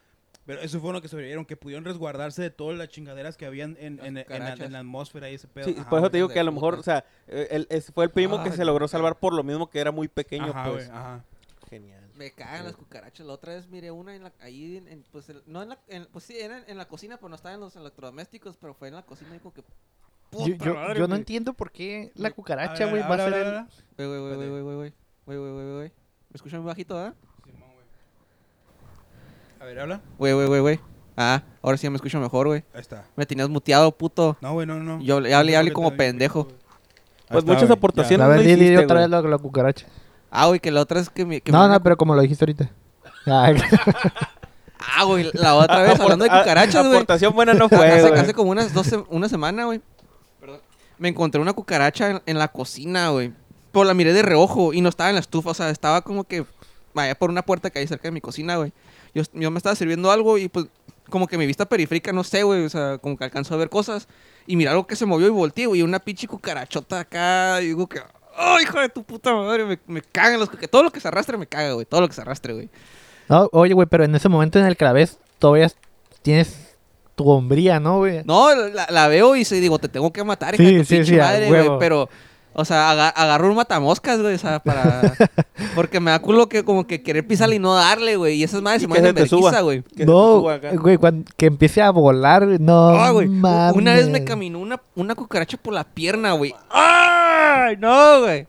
[0.46, 3.76] Pero eso fueron los que sobrevivieron, que pudieron resguardarse de todas las chingaderas que habían
[3.80, 4.60] en, en- en la, cucarachas.
[4.68, 5.66] en la atmósfera y ese pedo.
[5.66, 6.56] Sí, Ajá, por eso te digo que a lo puta.
[6.68, 9.44] mejor, o sea, eh, el- ese fue el primo que se logró salvar por lo
[9.44, 10.90] mismo que era muy pequeño, Ajá, pues.
[10.90, 11.24] ajá.
[11.70, 12.04] Genial.
[12.16, 13.26] Me cagan las cucarachas.
[13.26, 15.80] La otra vez miré una en la, ahí, en, en- pues, el- no en la,
[15.88, 18.74] en- pues sí, era en, en la cocina, pero no estaba en los electrodomésticos, pero
[18.76, 19.64] fue en la cocina y como que...
[20.32, 23.34] Yo, puta yo- madre, yo no entiendo por qué la cucaracha, güey, va a ser
[23.34, 23.66] el-.
[23.98, 24.94] Güey, güey, güey, güey, güey, güey, güey,
[25.26, 25.88] güey, güey, güey, güey.
[26.30, 27.14] ¿Me escuchan muy bajito, ah?
[29.60, 30.02] A ver, habla.
[30.18, 30.80] Güey, güey, güey, güey.
[31.18, 32.64] Ah, ahora sí ya me escucho mejor, güey.
[32.74, 33.06] Ahí está.
[33.18, 34.38] Me tenías muteado, puto.
[34.42, 35.02] No, güey, no, no.
[35.02, 36.46] Yo hablé- hablé- hablé como pendejo.
[37.28, 38.26] Pues está, muchas aportaciones.
[38.26, 39.86] A no ver, otra vez la, la cucaracha.
[40.32, 41.42] Ah, güey, que la otra es que me...
[41.42, 42.70] que No, me- no, pero como lo dijiste ahorita.
[43.26, 43.56] Ay,
[44.98, 46.96] Ah, güey, la otra vez, hablando de cucarachas, güey.
[46.98, 49.82] Aportación buena no fue, hace- hace como unas dos una semana, güey.
[51.00, 53.34] Me encontré una cucaracha en, la cocina, güey.
[53.72, 56.24] Pues la miré de reojo y no estaba en la estufa, o sea, estaba como
[56.24, 56.46] que
[56.94, 58.74] vaya por una puerta que hay cerca de mi cocina, güey.
[59.14, 60.68] Yo, me estaba sirviendo algo y pues
[61.10, 63.70] como que mi vista periférica, no sé, güey, o sea, como que alcanzó a ver
[63.70, 64.08] cosas
[64.46, 67.88] y mira algo que se movió y volteé, güey, una pinche cucarachota acá, y digo
[67.88, 68.00] que,
[68.38, 69.66] ¡ay, hijo de tu puta madre!
[69.66, 72.08] Me, me cagan los que todo lo que se arrastre me caga, güey, todo lo
[72.08, 72.70] que se arrastre, güey.
[73.28, 75.72] No, oye, güey, pero en ese momento en el que la ves, todavía
[76.24, 76.69] tienes
[77.24, 78.22] tu hombría, ¿no, güey?
[78.24, 80.86] No, la, la veo y se digo, te tengo que matar, hija Sí, de tu
[80.86, 81.70] sí, pinche sí, madre, güey.
[81.78, 82.08] Pero,
[82.54, 85.02] o sea, aga- agarro un matamoscas, güey, o sea, para...
[85.76, 88.36] Porque me da culo que como que querer pisarle y no darle, güey.
[88.36, 89.12] Y esas madres se suba.
[89.12, 89.84] vergüenza, güey.
[89.98, 90.40] No,
[90.80, 93.28] güey, cuando, que empiece a volar, güey, no Ah, güey.
[93.28, 96.56] Una vez me caminó una, una cucaracha por la pierna, güey.
[96.70, 97.76] ¡Ay!
[97.78, 98.48] No, güey.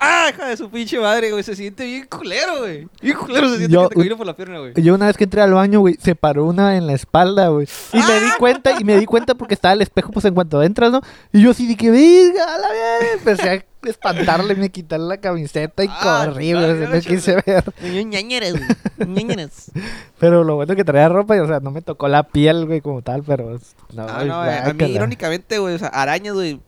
[0.00, 1.42] ¡Ay, hija de su pinche madre, güey!
[1.42, 2.88] Se siente bien culero, güey.
[3.02, 4.72] Bien culero se siente Yo- que te camine por la pierna, güey.
[4.76, 7.68] Yo una vez que entré al baño, güey, se paró una en la espalda, güey.
[7.92, 8.20] Y me Ah.
[8.20, 11.00] di cuenta, y me di cuenta porque estaba el espejo, pues en cuanto entras, ¿no?
[11.32, 13.12] Y yo así que, verga, la vez.
[13.18, 16.72] Empecé a espantarle, me quité la camiseta y Ah, corrí, no, güey.
[16.74, 17.64] no, No no, quise ver.
[18.06, 19.08] Ñañeras, güey.
[19.08, 19.70] Ñañeras.
[20.18, 22.80] Pero lo bueno que traía ropa, y, o sea, no me tocó la piel, güey,
[22.80, 23.58] como tal, pero.
[23.92, 26.60] No, Ah, no, a- a mí irónicamente, güey, o sea, arañas, güey,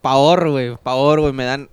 [0.00, 1.68] pavor, güey, pavor, güey, me dan...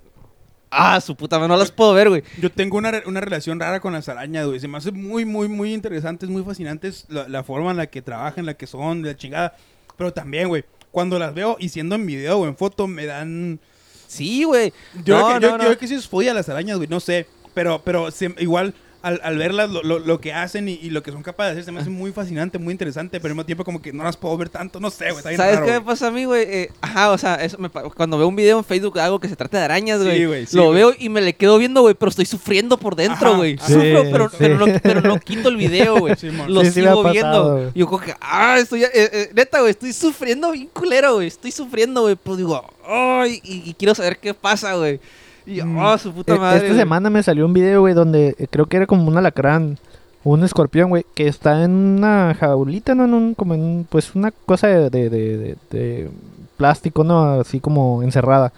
[0.74, 2.22] Ah, su puta madre, no las puedo ver, güey.
[2.40, 4.58] Yo tengo una, re- una relación rara con las arañas, güey.
[4.58, 8.00] Se me hace muy, muy, muy interesantes, muy fascinantes la, la forma en la que
[8.00, 9.56] trabajan, la que son, de la chingada.
[9.98, 13.60] Pero también, güey, cuando las veo y siendo en video o en foto, me dan...
[14.06, 14.72] Sí, güey.
[15.04, 15.58] Yo No, creo que, yo, no, yo no.
[15.64, 17.26] creo que sí es a las arañas, güey, no sé.
[17.54, 21.02] Pero, pero se- igual, al, al verlas, lo, lo- lo que hacen y, y lo
[21.02, 23.20] que son capaces de hacer, se me hace muy fascinante, muy interesante.
[23.20, 25.22] Pero al mismo tiempo como que no las puedo ver tanto, no sé, güey.
[25.22, 26.42] ¿Sabes raro, qué me pasa a mí, güey?
[26.48, 29.28] Eh, ajá, o sea, eso me cuando veo un video en Facebook de algo que
[29.28, 30.74] se trata de arañas, Sí, güey, sí, lo güey.
[30.76, 33.58] veo y me le quedo viendo, güey, pero estoy sufriendo por dentro, Ajá, güey.
[33.58, 34.36] Sufro, Sí, pero, sí.
[34.38, 36.14] pero, no, pero no quito el video, güey.
[36.48, 37.52] Lo sigo pasado, viendo.
[37.54, 37.70] güey.
[37.74, 41.26] Yo como que, ah, estoy, eh, eh, neta, güey, estoy sufriendo bien culero, güey.
[41.28, 42.16] Estoy sufriendo, güey.
[42.22, 45.00] Pero digo, ay, y, y quiero saber qué pasa, güey.
[45.46, 45.78] Y, Mm.
[45.78, 46.56] oh, su puta Eh, madre.
[46.58, 46.78] Esta güey.
[46.80, 49.78] semana me salió un video, güey, donde eh, creo que era como un alacrán,
[50.24, 53.04] un escorpión, güey, que está en una jaulita, ¿no?
[53.06, 56.10] En un, como en, un- pues, una cosa de, de, de- de- de
[56.56, 57.40] plástico, ¿no?
[57.40, 58.52] Así como encerrada.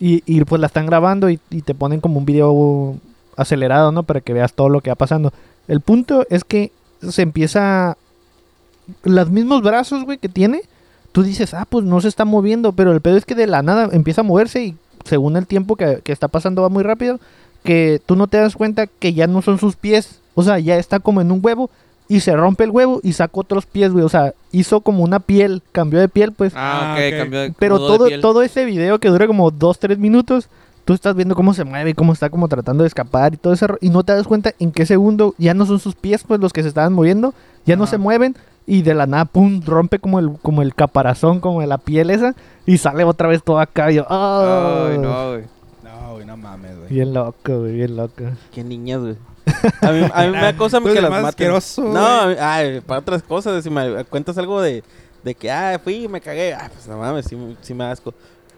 [0.00, 2.96] Y, y pues la están grabando y, y te ponen como un video
[3.36, 4.04] acelerado, ¿no?
[4.04, 5.32] Para que veas todo lo que va pasando.
[5.66, 6.70] El punto es que
[7.08, 7.96] se empieza...
[9.02, 10.62] Los mismos brazos, güey, que tiene,
[11.12, 13.62] tú dices, ah, pues no se está moviendo, pero el pedo es que de la
[13.62, 14.76] nada empieza a moverse y
[15.08, 17.18] según el tiempo que, que está pasando va muy rápido,
[17.64, 20.76] que tú no te das cuenta que ya no son sus pies, o sea, ya
[20.76, 21.70] está como en un huevo,
[22.10, 24.02] y se rompe el huevo y saca otros pies, güey.
[24.02, 26.54] O sea, hizo como una piel, cambió de piel, pues.
[26.56, 27.18] Ah, Ah, ok, ok.
[27.18, 28.20] cambió de Pero de todo, piel.
[28.22, 30.48] todo ese video que dura como dos, tres minutos,
[30.86, 33.52] tú estás viendo cómo se mueve y cómo está como tratando de escapar y todo
[33.52, 33.66] eso.
[33.82, 36.54] Y no te das cuenta en qué segundo ya no son sus pies, pues, los
[36.54, 37.34] que se estaban moviendo.
[37.66, 38.34] Ya no se mueven.
[38.70, 42.10] Y de la nada, pum, rompe como el, como el caparazón, como de la piel
[42.10, 42.34] esa.
[42.66, 43.90] Y sale otra vez todo acá.
[43.90, 44.88] Y yo, ¡ah!
[44.90, 45.44] Ay, no, güey.
[45.82, 46.88] No, güey, no mames, güey.
[46.90, 48.24] Bien loco, güey, bien loco.
[48.52, 49.16] Qué niñas, güey.
[49.80, 51.46] A mí, a mí me acosa Tú que eres las más maten.
[51.46, 54.84] asqueroso, No, mí- ay, para otras cosas, si me cuentas algo de,
[55.24, 57.84] de que, ah, fui y me cagué, ah, pues no mames, sí, me- sí me
[57.84, 58.12] da asco.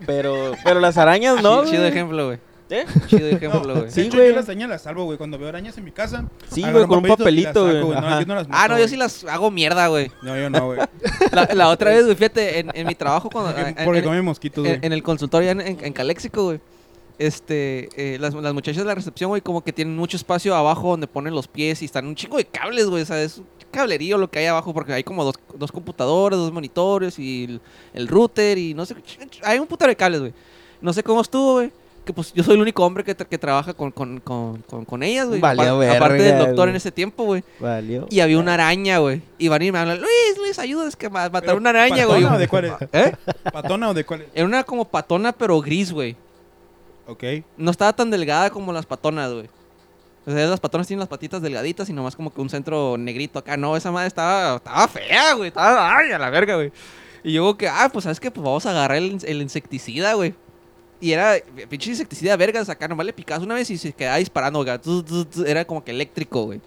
[0.07, 2.39] Pero, pero las arañas no, Chido ejemplo, güey.
[2.71, 2.87] ¿Eh?
[3.09, 3.91] Chido ejemplo, güey.
[3.91, 4.29] Sí, Sí, güey.
[4.31, 5.19] Yo las arañas las salvo, güey.
[5.19, 6.25] Cuando veo arañas en mi casa.
[6.51, 7.81] Sí, güey, con un papelito, güey.
[7.81, 10.11] No, no Ah, no, yo sí las hago mierda, güey.
[10.23, 10.79] No, yo no, güey.
[11.33, 14.05] La, la otra vez, güey, fíjate, en, en mi trabajo, cuando, Porque, en, porque en-
[14.05, 14.77] come mosquitos, güey.
[14.77, 16.61] en- en el consultorio en, en, en Caléxico, güey,
[17.19, 20.91] este, eh, las, las muchachas de la recepción, güey, como que tienen mucho espacio abajo
[20.91, 23.47] donde ponen los pies y están un chingo de cables, güey, o sea, es un
[23.71, 27.61] cablerío lo que hay abajo porque hay como dos, dos computadoras, dos monitores y el,
[27.95, 28.95] el router y no sé,
[29.43, 30.33] hay un putero de cables, güey.
[30.81, 31.71] No sé cómo estuvo, güey.
[32.11, 34.85] Que pues yo soy el único hombre que, tra- que trabaja con, con, con, con,
[34.85, 35.41] con ellas, güey.
[35.97, 37.45] Aparte del doctor en ese tiempo, güey.
[37.61, 38.07] Valió.
[38.11, 39.23] Y había una araña, güey.
[39.39, 42.05] Y van y me hablan, Luis, Luis, ayuda, es que ma- mataron Pero, una araña,
[42.07, 42.23] güey.
[42.23, 42.73] ¿Patona o de cuál es?
[42.93, 43.13] ¿Eh?
[43.53, 44.27] ¿Patona o de cuál es?
[44.35, 46.17] Era una como patona, pero gris, güey.
[47.07, 47.23] Ok.
[47.57, 49.49] No estaba tan delgada como las patonas, güey.
[50.27, 53.39] O sea, las patonas tienen las patitas delgaditas y nomás como que un centro negrito
[53.39, 53.57] acá.
[53.57, 55.49] No, esa madre estaba, estaba fea, güey.
[55.49, 56.73] Estaba, ay, a la verga, güey.
[57.23, 58.31] Y yo, que, ah, pues, ¿sabes qué?
[58.31, 60.35] Pues vamos a agarrar el, el insecticida, güey.
[61.01, 61.35] Y era,
[61.69, 62.87] pinche insecticida vergas acá.
[62.89, 64.79] Nomás le picabas una vez y se quedaba disparando, güey.
[65.47, 66.61] Era como que eléctrico, güey.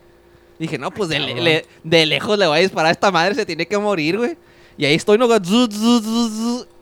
[0.59, 1.43] Dije, no, pues de, le- Cabrón.
[1.45, 3.35] le- de lejos le voy a disparar a esta madre.
[3.35, 4.37] Se tiene que morir, güey.
[4.77, 5.39] Y ahí estoy, no, güey,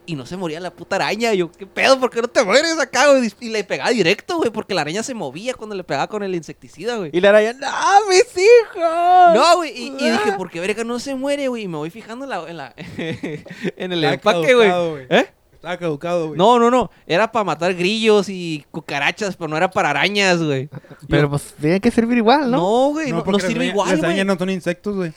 [0.06, 1.34] y no se moría la puta araña.
[1.34, 2.00] Y yo, ¿qué pedo?
[2.00, 3.32] ¿Por qué no te mueres acá, güey?
[3.40, 6.34] Y le pegaba directo, güey, porque la araña se movía cuando le pegaba con el
[6.36, 7.12] insecticida, güey.
[7.14, 7.68] Y la araña, ¡no,
[8.10, 9.36] mis hijos!
[9.36, 11.64] No, güey, y, y dije, ¿por qué verga no se muere, güey?
[11.64, 12.74] Y me voy fijando en, la, en, la-
[13.78, 14.70] en el empaque, güey.
[15.10, 15.28] ¿Eh?
[15.62, 16.38] Estaba caducado, güey.
[16.40, 16.90] No, no, no.
[17.06, 20.70] Era para matar grillos y cucarachas, pero no era para arañas, güey.
[21.08, 22.58] Pero Yo- pues tiene que servir igual, ¿no?
[22.58, 24.10] No, güey, no, no las sirve igual, Las güey.
[24.10, 25.14] arañas no son insectos, güey.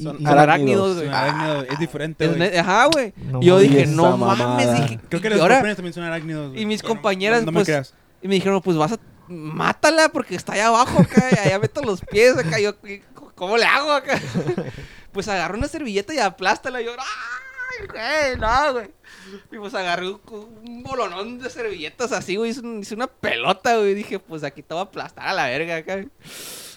[0.00, 1.08] Son arácnidos, Son güey.
[1.08, 2.56] arácnidos, Es diferente, güey.
[2.56, 3.12] Ajá, güey.
[3.16, 4.46] No yo dije, no mamada.
[4.46, 5.00] mames, dije.
[5.08, 6.62] Creo que los ahora- también son arácnidos, güey.
[6.62, 7.94] y mis Pero compañeras, no, me pues, creas.
[8.22, 8.98] Y me dijeron, pues vas a.
[9.26, 11.24] Mátala porque está allá abajo acá.
[11.32, 12.60] y allá meto los pies acá.
[12.60, 13.02] Yo, ¿qué-
[13.34, 14.20] ¿cómo le hago acá?
[15.12, 16.80] pues agarré una servilleta y aplástala.
[16.80, 18.38] Y yo, ¡ay, güey!
[18.40, 18.90] No, güey.
[19.52, 22.50] Y pues agarré un, bolonón de servilletas así, güey.
[22.50, 23.94] Hice, un- hice una pelota, güey.
[23.94, 26.04] Dije, pues aquí te voy a aplastar a la verga acá.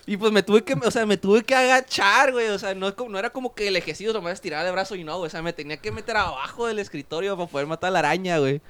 [0.06, 2.48] Y pues me tuve que, o sea, me tuve que agachar, güey.
[2.48, 5.18] O sea, no, no era como que el ejercicio nomás estirar el brazo y no,
[5.18, 5.28] güey.
[5.28, 8.40] O sea, me tenía que meter abajo del escritorio para poder matar a la araña,
[8.40, 8.62] güey.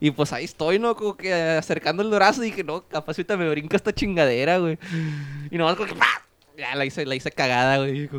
[0.00, 0.94] Y pues ahí estoy, ¿no?
[0.94, 4.78] Como que acercando el brazo y dije, no, capaz ahorita me brinca esta chingadera, güey.
[5.50, 6.06] Y nomás como que, ¡pah!
[6.56, 8.04] Ya la hice, la hice cagada, güey.
[8.04, 8.10] Y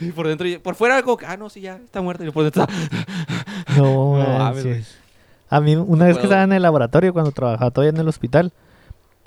[0.00, 2.24] y por dentro, por fuera como que, ah, no, sí, ya, está muerta.
[2.24, 2.66] Y por dentro,
[3.76, 4.96] No, No mames.
[5.50, 8.52] A mí, una vez que estaba en el laboratorio, cuando trabajaba todavía en el hospital,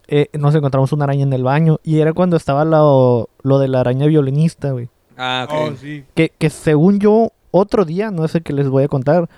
[0.08, 1.80] eh, nos encontramos una araña en el baño.
[1.84, 4.90] Y era cuando estaba lo, lo de la araña violinista, güey.
[5.18, 5.76] ah, Oh, ok.
[5.80, 6.04] sí.
[6.16, 9.30] Que, que según yo, otro día, no sé qué les voy a contar,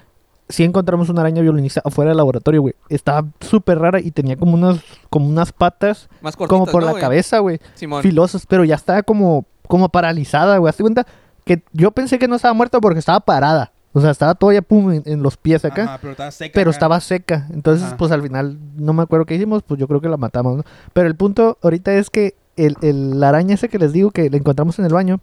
[0.47, 2.73] sí encontramos una araña violinista afuera del laboratorio, güey.
[2.89, 4.79] Estaba súper rara y tenía como unas,
[5.11, 7.59] como unas patas, Más cortitas, como por ¿no, la cabeza, güey.
[8.01, 10.69] Filosas, pero ya estaba como, como paralizada, güey.
[10.71, 11.05] Hazte cuenta
[11.45, 13.71] que yo pensé que no estaba muerta porque estaba parada.
[13.91, 15.83] O sea, estaba todavía pum en, en los pies acá.
[15.83, 16.51] Ajá, pero estaba seca.
[16.53, 16.75] pero acá.
[16.75, 17.47] estaba seca.
[17.51, 17.97] Entonces, Ajá.
[17.97, 20.63] pues al final, no me acuerdo qué hicimos, pues yo creo que la matamos, ¿no?
[20.93, 24.29] Pero el punto ahorita es que el, el- la araña ese que les digo que
[24.29, 25.19] le encontramos en el baño,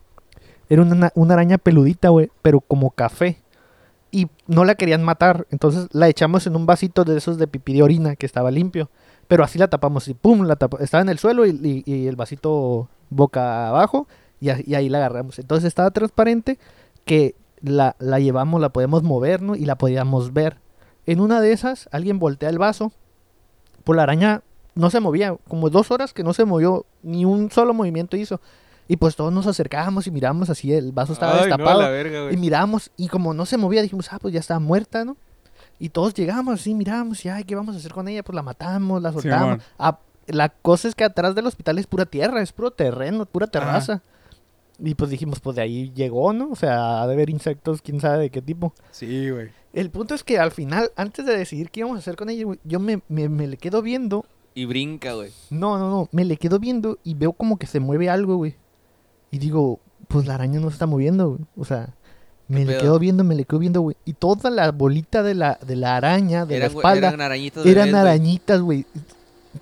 [0.68, 3.40] era una, una araña peludita, güey, pero como café.
[4.10, 7.74] Y no la querían matar, entonces la echamos en un vasito de esos de pipí
[7.74, 8.88] de orina que estaba limpio.
[9.28, 11.50] Pero así la tapamos y pum, la tapa- estaba en el suelo y,
[11.86, 14.08] y- y el vasito boca abajo
[14.40, 15.38] y ahí la agarramos.
[15.38, 16.58] Entonces estaba transparente
[17.04, 17.34] que
[17.66, 19.54] la, la llevamos, la podemos mover, ¿no?
[19.56, 20.58] Y la podíamos ver.
[21.06, 22.92] En una de esas, alguien voltea el vaso.
[23.84, 24.42] Pues la araña
[24.74, 25.36] no se movía.
[25.48, 26.86] Como dos horas que no se movió.
[27.02, 28.40] Ni un solo movimiento hizo.
[28.88, 30.72] Y pues todos nos acercábamos y miramos así.
[30.72, 31.80] El vaso estaba Ay, destapado.
[31.80, 32.90] verga, y miramos.
[32.96, 35.16] Y como no se movía, dijimos, ah, pues ya está muerta, ¿no?
[35.78, 37.24] Y todos llegamos así, miramos.
[37.24, 38.22] Y, ay, ¿qué vamos a hacer con ella?
[38.22, 39.62] Pues la matamos, la soltamos.
[39.78, 42.42] Ah, la cosa es que atrás del hospital es pura tierra.
[42.42, 44.02] Es puro terreno, pura terraza.
[44.78, 46.50] Y pues dijimos, pues de ahí llegó, ¿no?
[46.50, 48.74] O sea, ha de haber insectos, quién sabe de qué tipo.
[48.90, 49.48] Sí, güey.
[49.72, 52.44] El punto es que al final, antes de decidir qué íbamos a hacer con ella,
[52.44, 54.24] güey, yo me, me, me le quedo viendo.
[54.54, 55.30] Y brinca, güey.
[55.50, 56.08] No, no, no.
[56.12, 58.56] Me le quedo viendo y veo como que se mueve algo, güey.
[59.30, 61.40] Y digo, pues la araña no se está moviendo, güey.
[61.56, 61.94] O sea,
[62.48, 62.80] me le pedo?
[62.80, 63.96] quedo viendo, me le quedo viendo, güey.
[64.04, 67.66] Y toda la bolita de la, de la araña, de Eran, la espalda, eran arañitas
[67.66, 68.86] eran arañitas, güey.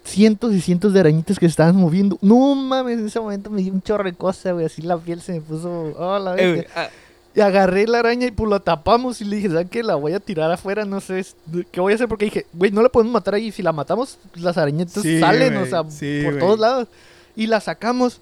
[0.04, 2.18] Cientos y cientos de arañitas que se estaban moviendo.
[2.20, 4.66] No mames, en ese momento me dio un chorro de cosa, güey.
[4.66, 5.94] Así la piel se me puso.
[5.98, 6.70] Oh, la Eh, bestia.
[6.76, 6.88] ah,
[7.36, 9.82] Y agarré la araña y pues la tapamos y le dije, ¿sabes qué?
[9.82, 11.24] La voy a tirar afuera, no sé
[11.72, 13.50] qué voy a hacer porque dije, güey, no la podemos matar ahí.
[13.52, 16.88] Si la matamos, las arañitas Sí, salen, o sea, sí, por todos lados.
[17.36, 18.20] Y la sacamos.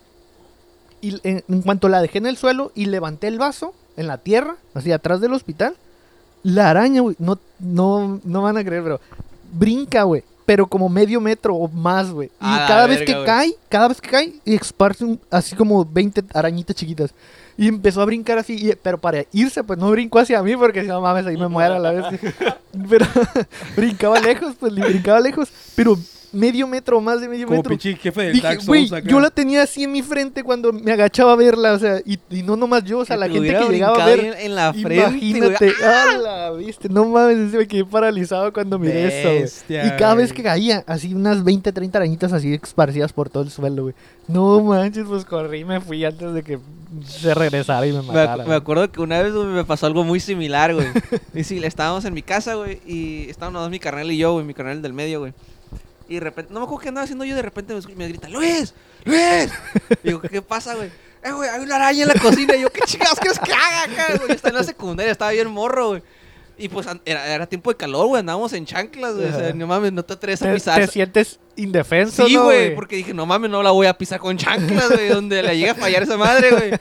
[1.01, 4.19] Y en, en cuanto la dejé en el suelo y levanté el vaso en la
[4.19, 5.77] tierra, así atrás del hospital,
[6.45, 9.01] la araña, güey, no, no, no van a creer, pero
[9.53, 10.25] brinca, güey.
[10.45, 12.29] Pero como medio metro o más, güey.
[12.41, 15.85] Y cada vez verga, que cae, cada vez que cae, y esparce un- así como
[15.85, 17.15] 20 arañitas chiquitas.
[17.57, 20.83] Y empezó a brincar así, y- pero para irse, pues no brincó hacia mí, porque
[20.83, 22.05] si no mames, ahí me muero a la vez.
[22.89, 23.05] Pero
[23.77, 25.97] brincaba lejos, pues brincaba lejos, pero
[26.33, 27.71] medio metro o más de medio Como metro.
[27.71, 31.33] pinche jefe del Dije, güey, yo la tenía así en mi frente cuando me agachaba
[31.33, 33.67] a verla, o sea, y, y no nomás yo, o sea, que la te gente
[33.67, 34.37] que llegaba a ver.
[34.41, 35.31] en, la frente, güey.
[35.31, 36.89] Imagínate, ¡ah, viste!
[36.89, 39.43] No mames, me quedé paralizado cuando miré eso, güey.
[39.43, 43.43] Bestia, Y cada vez que caía, así unas 20, 30 arañitas así esparcidas por todo
[43.43, 43.95] el suelo, güey.
[44.29, 46.59] No manches, pues corrí y me fui antes de que
[47.07, 48.45] se regresara y me matara.
[48.45, 50.87] me acuerdo que una vez me pasó algo muy similar, güey.
[51.35, 54.55] y sí, estábamos en mi casa, güey, y estábamos mi carnal y yo, güey, mi
[54.55, 55.33] carnal del medio, güey.
[56.13, 58.29] Y de repente, no me acuerdo qué andaba haciendo yo, de repente me, me grita,
[58.29, 58.75] Luis,
[59.07, 59.51] Luis.
[60.05, 60.91] Y digo, ¿qué pasa, güey?
[61.25, 62.55] Eh, güey, hay una araña en la cocina.
[62.55, 64.29] Y yo, ¿qué chingados quieres que haga acá, güey?
[64.29, 66.03] Yo estaba en la secundaria, estaba bien morro, güey.
[66.59, 69.27] Y pues era, era tiempo de calor, güey, andábamos en chanclas, güey.
[69.27, 70.81] O sea, no mames, no te atreves a te, pisar.
[70.81, 74.21] te sientes indefenso, Sí, ¿no, güey, porque dije, no mames, no la voy a pisar
[74.21, 76.73] con chanclas, güey, donde le llegue a fallar esa madre, güey.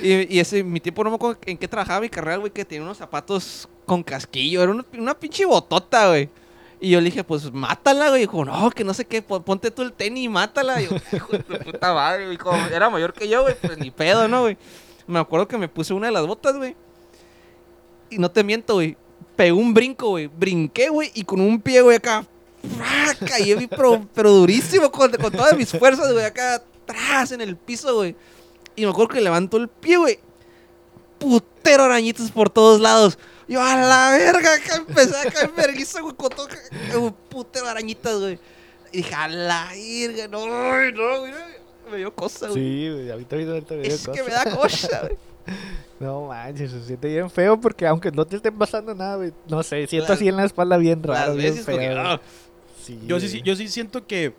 [0.00, 2.64] Y, y ese, mi tiempo no me acuerdo en qué trabajaba mi carrera, güey, que
[2.64, 6.30] tenía unos zapatos con casquillo, era una, una pinche botota, güey.
[6.84, 8.22] Y yo le dije, pues mátala, güey.
[8.22, 10.82] Y dijo, no, que no sé qué, pon- ponte tú el tenis y mátala.
[10.82, 11.28] Y yo, hijo
[11.64, 12.36] puta madre, güey.
[12.36, 14.58] Como era mayor que yo, güey, pues ni pedo, ¿no, güey?
[15.06, 16.76] Me acuerdo que me puse una de las botas, güey.
[18.10, 18.96] Y no te miento, güey.
[19.36, 20.26] Pegué un brinco, güey.
[20.26, 22.24] Brinqué, güey, y con un pie, güey, acá.
[22.78, 23.26] ¡fra!
[23.26, 27.94] Caí, pero, pero durísimo, con, con todas mis fuerzas, güey, acá atrás en el piso,
[27.94, 28.14] güey.
[28.76, 30.18] Y me acuerdo que levanto el pie, güey.
[31.24, 33.18] Putero arañitas por todos lados.
[33.48, 38.18] Yo, a la verga, acá empecé a caer vergüenza, güey, con todo, eh, putero arañitas,
[38.18, 38.38] güey.
[38.92, 41.32] Y dije, a la verga, no, güey.
[41.90, 42.62] Me dio cosa, güey.
[42.62, 44.24] Sí, güey, a mí también me dio es que cosa.
[44.24, 45.16] me da cosa, güey.
[46.00, 49.62] No manches, se siente bien feo porque aunque no te esté pasando nada, güey, no
[49.62, 52.00] sé, siento Las- así en la espalda bien raro, Las veces que, feo.
[52.00, 52.20] ah,
[52.82, 54.34] Sí, Yo sí- yo sí siento que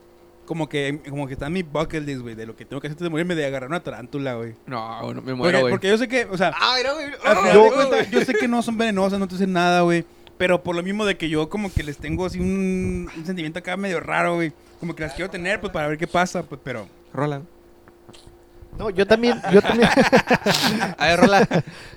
[0.46, 2.88] como que como que está en mi bucket list, güey, de lo que tengo que
[2.88, 4.56] hacer antes de morirme de agarrar una tarántula, güey.
[4.68, 5.72] No, no, me muero, güey.
[5.72, 7.06] porque yo sé que, o sea, Ah, mira, güey.
[7.06, 10.06] al ah, final yo- sé que no son venenosas, no te hacen nada, güey.
[10.38, 13.60] Pero por lo mismo de que yo como que les tengo así un, un sentimiento
[13.60, 14.52] acá medio raro, güey.
[14.80, 16.88] Como que las quiero tener, pues para ver qué pasa, pues, pero...
[17.14, 17.46] Roland.
[18.78, 19.90] No, yo también, yo también,
[20.98, 21.48] A ver, Roland.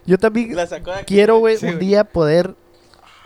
[0.07, 1.15] yo también La sacó de aquí.
[1.15, 2.55] quiero, güey, Sí, un día poder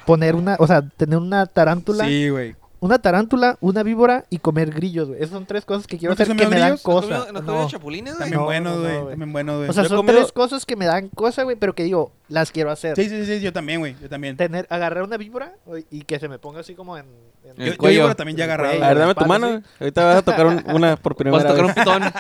[0.06, 2.56] poner una, o sea, tener una tarántula, Sí, güey.
[2.82, 5.20] Una tarántula, una víbora y comer grillos, güey.
[5.20, 6.84] Esas son tres cosas que quiero ¿No te hacer que me dan grillos?
[6.84, 7.06] ¿No cosa.
[7.06, 8.30] comido- ¿No has comido chapulines, güey?
[8.30, 8.96] También No, buenos, no, güey.
[8.98, 9.10] güey.
[9.12, 9.70] También buenos, güey.
[9.70, 11.84] O sea, Yo he son comido- tres cosas que me dan cosa, güey, pero que
[11.84, 12.96] digo, las quiero hacer.
[12.96, 13.94] Sí, sí, sí, yo también, güey.
[14.02, 14.36] Yo también.
[14.36, 17.06] Tener, agarrar una víbora güey, y que se me ponga así como en...
[17.44, 17.98] en- El Yo, yo cuello.
[18.00, 18.84] víbora también ya El agarrado.
[18.84, 19.46] A ver, dame tu Espalda, mano.
[19.46, 19.52] sí.
[19.52, 19.64] güey.
[19.80, 21.76] Ahorita vas a tocar un- una por Vas primera a tocar un vez.
[21.76, 22.02] pitón.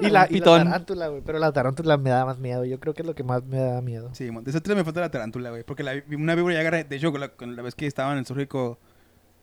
[0.00, 0.64] Y la, y la pitón.
[0.64, 1.22] tarántula, güey.
[1.24, 2.64] Pero la tarántula me da más miedo.
[2.64, 4.10] Yo creo que es lo que más me da miedo.
[4.14, 5.62] Sí, mon, de esas tres me falta la tarántula, güey.
[5.64, 6.84] Porque la, una víbora ya agarré.
[6.84, 8.78] De hecho, con la, con la vez que estaba en el zoológico,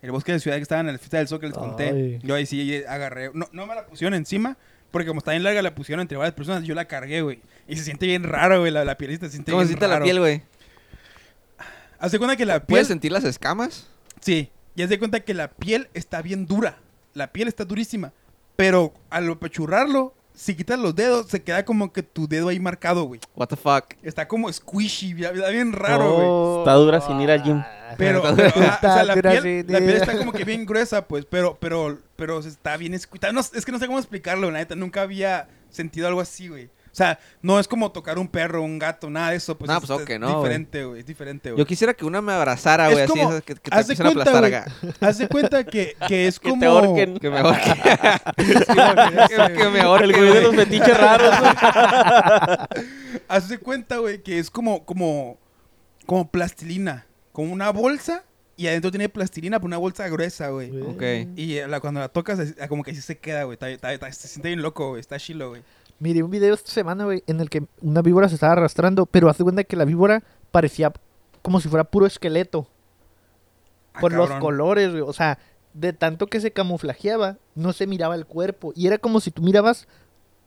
[0.01, 2.19] el bosque de ciudad que estaban en la fiesta del zoo que les conté, Ay.
[2.23, 3.31] yo ahí sí agarré.
[3.33, 4.57] No, no me la pusieron encima,
[4.91, 6.63] porque como está bien larga, la pusieron entre varias personas.
[6.63, 7.39] Yo la cargué, güey.
[7.67, 8.71] Y se siente bien raro, güey.
[8.71, 10.41] La, la pielita se siente ¿Cómo se bien siente la piel, güey?
[11.99, 12.67] Haz de cuenta que la piel.
[12.67, 13.87] ¿Puedes sentir las escamas?
[14.21, 14.49] Sí.
[14.75, 16.77] Y haz de cuenta que la piel está bien dura.
[17.13, 18.13] La piel está durísima.
[18.55, 23.03] Pero al apachurrarlo, si quitas los dedos, se queda como que tu dedo ahí marcado,
[23.03, 23.19] güey.
[23.35, 23.95] What the fuck?
[24.01, 26.27] Está como squishy, está bien raro, güey.
[26.29, 27.61] Oh, Está dura sin ir al gym.
[27.97, 29.97] Pero, pero, ah, o sea, la piel, sí, la piel sí.
[29.97, 33.33] está como que bien gruesa, pues, pero, pero, pero está bien escuchada.
[33.33, 34.75] No, es que no sé cómo explicarlo, la neta.
[34.75, 36.69] Nunca había sentido algo así, güey.
[36.91, 39.55] O sea, no es como tocar un perro, un gato, nada de eso.
[39.57, 40.99] Pues No, es, pues, ok, es no, diferente, güey.
[40.99, 41.59] Es diferente, güey.
[41.59, 43.93] Yo quisiera que una me abrazara, Es güey, así, como- que, que te haz de
[43.93, 45.07] empiezan a cuenta, aplastar acá.
[45.07, 46.59] Haz de cuenta que, que es Que como...
[46.59, 47.19] te ahorquen.
[47.19, 47.73] Que me ahorque.
[48.35, 51.35] que, que me ahorque, El güey de los fetiches raros.
[53.27, 55.37] Haz de cuenta, güey, que es como, como,
[56.05, 57.05] como plastilina.
[57.31, 58.23] Como una bolsa
[58.57, 60.69] y adentro tiene plastilina, pero una bolsa gruesa, güey.
[60.81, 61.01] Ok.
[61.37, 63.53] Y eh, la- cuando la tocas, ah, como que así se queda, güey.
[63.53, 64.99] Está- está- está- Se siente bien loco, güey.
[64.99, 65.61] Está chilo, güey.
[65.99, 69.29] Miré un video esta semana, güey, en el que una víbora se estaba arrastrando, pero
[69.29, 70.91] hace cuenta que la víbora parecía
[71.41, 72.67] como si fuera puro esqueleto.
[73.93, 75.01] Ah, por los colores, güey.
[75.01, 75.39] O sea,
[75.73, 78.71] de tanto que se camuflajeaba, no se miraba el cuerpo.
[78.75, 79.87] Y era como si tú mirabas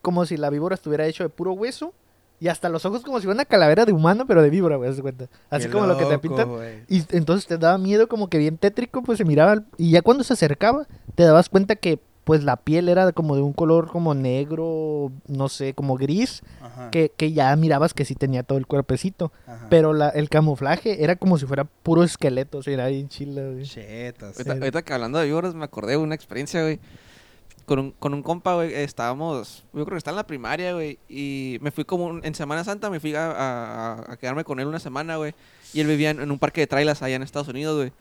[0.00, 1.94] como si la víbora estuviera hecho de puro hueso
[2.42, 4.92] Y hasta los ojos como si fuera una calavera de humano, pero de víbora, güey,
[4.96, 5.28] cuenta.
[5.48, 6.48] Así Qué como lo que te pintan.
[6.88, 9.62] Y entonces te daba miedo como que bien tétrico, pues se miraba.
[9.78, 13.42] Y ya cuando se acercaba, te dabas cuenta que pues la piel era como de
[13.42, 16.42] un color como negro, no sé, como gris,
[16.90, 19.30] que, que ya mirabas que sí tenía todo el cuerpecito.
[19.46, 19.68] ajá.
[19.70, 23.42] Pero la, el camuflaje era como si fuera puro esqueleto, o sea, era bien chila,
[23.42, 23.62] güey.
[23.62, 24.36] Chetas.
[24.36, 26.80] Ahorita, ahorita que hablando de víboras me acordé de una experiencia, güey.
[27.66, 30.98] Con un, con un compa, güey, estábamos, yo creo que está en la primaria, güey,
[31.08, 34.80] y me fui como un- en Semana Santa, me fui a, quedarme con él una
[34.80, 35.32] semana, güey,
[35.72, 37.92] y él vivía en, un parque de trailers allá en Estados Unidos, güey.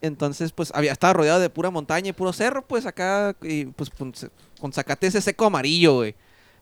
[0.00, 3.90] Entonces, pues, había, estaba rodeado de pura montaña y puro cerro, pues, acá, y pues,
[3.90, 4.12] con,
[4.60, 6.14] con zacate seco amarillo, güey.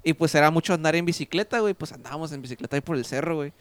[0.02, 3.04] Y pues era mucho andar en bicicleta, güey, pues andábamos en bicicleta ahí por el
[3.04, 3.52] cerro, güey.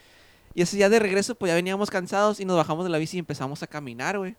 [0.56, 3.18] Y ese día de regreso, pues ya veníamos cansados y nos bajamos de la bici
[3.18, 4.36] y empezamos a caminar, güey.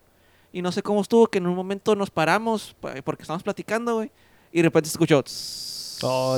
[0.51, 3.95] Y no sé cómo estuvo que en un momento nos paramos pa- porque estábamos platicando,
[3.95, 4.11] güey.
[4.51, 5.23] Y de repente se escuchó.
[6.03, 6.37] Oh,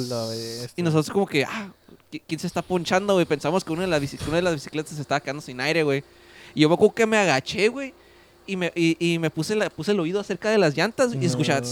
[0.75, 1.69] y nosotros como que, ah,
[2.11, 3.25] ¿qui- ¿quién se está ponchando, güey?
[3.25, 6.03] Pensamos que una de, las una de las bicicletas se estaba quedando sin aire, güey.
[6.53, 7.93] Y yo me acuerdo que me agaché, güey.
[8.45, 11.25] Y me, y, y me puse, la, puse el oído cerca de las llantas y
[11.25, 11.61] escuchaba.
[11.61, 11.67] No.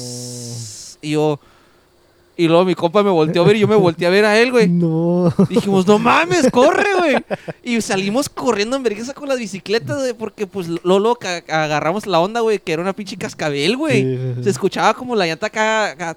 [1.01, 1.39] Y yo...
[2.37, 4.39] Y luego mi compa me volteó a ver y yo me volteé a ver a
[4.39, 4.67] él, güey.
[4.69, 5.31] No.
[5.49, 7.23] Dijimos, no mames, corre, güey.
[7.63, 12.41] Y salimos corriendo en vergüenza con las bicicletas, güey, porque pues Lolo agarramos la onda,
[12.41, 14.01] güey, que era una pinche cascabel, güey.
[14.01, 14.43] Sí, sí, sí.
[14.43, 16.15] Se escuchaba como la llanta acá,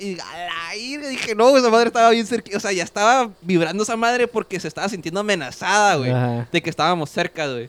[0.00, 3.30] y a la irga, dije, no, esa madre estaba bien cerca, o sea, ya estaba
[3.40, 6.12] vibrando esa madre porque se estaba sintiendo amenazada, güey,
[6.52, 7.68] de que estábamos cerca, güey.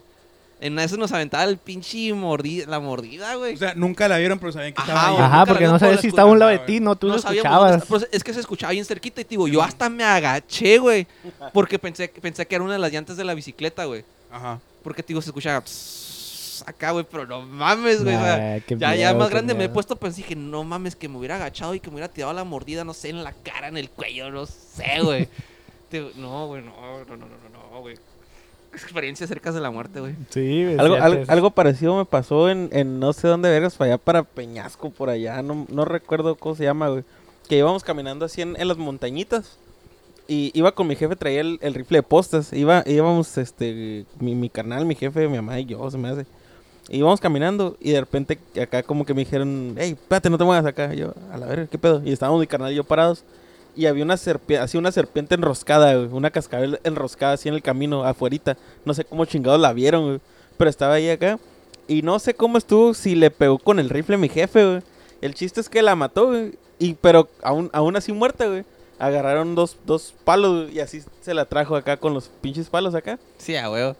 [0.62, 3.54] En eso nos aventaba el pinche mordi la mordida, güey.
[3.54, 5.16] O sea, nunca la vieron, pero sabían que Ajá, estaba ahí.
[5.18, 7.30] Ajá, porque no la si estaba a un lado de ti, no, tú lo dónde
[7.30, 7.84] escuchabas.
[7.86, 11.06] pues, es que se escuchaba bien cerquita y te digo, yo hasta me agaché, güey,
[11.54, 14.04] porque pensé, pensé que era una de las llantas de la bicicleta, güey.
[14.30, 14.60] Ajá.
[14.82, 15.62] Porque, te digo, se escuchaba
[16.66, 18.16] acá, güey, pero no mames, güey.
[18.16, 21.16] Nah, ya, ya más qué grande me he puesto, pues dije, no mames, que me
[21.16, 23.78] hubiera agachado y que me hubiera tirado la mordida, no sé, en la cara, en
[23.78, 25.26] el cuello, no sé, güey.
[26.16, 26.70] No, güey, no,
[27.04, 27.26] no, no, no,
[28.72, 30.14] Experiencias cerca de la muerte, güey.
[30.30, 33.92] Sí, güey, Algo, al- algo parecido me pasó en, en no sé dónde vergas, para
[33.92, 37.04] allá para Peñasco, por allá, no, no recuerdo cómo se llama, güey.
[37.48, 39.58] Que íbamos caminando así en, en las montañitas.
[40.28, 42.52] Y iba con mi jefe, traía el, el rifle de postas.
[42.52, 46.24] Iba, íbamos, este, mi, mi carnal, mi jefe, mi mamá y yo, se me hace.
[46.88, 50.44] Y íbamos caminando y de repente acá como que me dijeron, hey, espérate, no te
[50.44, 50.94] muevas acá.
[50.94, 52.00] Y yo, a la verga, ¿qué pedo?
[52.04, 53.24] Y estábamos mi carnal y yo parados.
[53.80, 57.62] Y había una serpiente, así una serpiente enroscada, güey, una cascabel enroscada así en el
[57.62, 58.58] camino, afuerita.
[58.84, 60.20] No sé cómo chingados la vieron, güey.
[60.58, 61.38] Pero estaba ahí acá.
[61.88, 64.82] Y no sé cómo estuvo, si le pegó con el rifle mi jefe, güey.
[65.22, 66.52] El chiste es que la mató, güey.
[66.78, 68.64] Y, pero aún, aún así muerta, güey.
[68.98, 72.94] Agarraron dos, dos palos güey, y así se la trajo acá con los pinches palos
[72.94, 73.18] acá.
[73.38, 73.96] Sí, a huevo.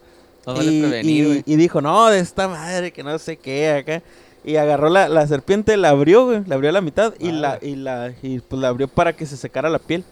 [0.46, 1.42] No vale y, prevenir, y- güey.
[1.46, 4.02] y dijo, no, de esta madre, que no sé qué, acá.
[4.44, 7.58] Y agarró la, la serpiente, la abrió, güey, la abrió a la mitad y la,
[7.60, 10.02] y la, y pues la abrió para que se secara la piel.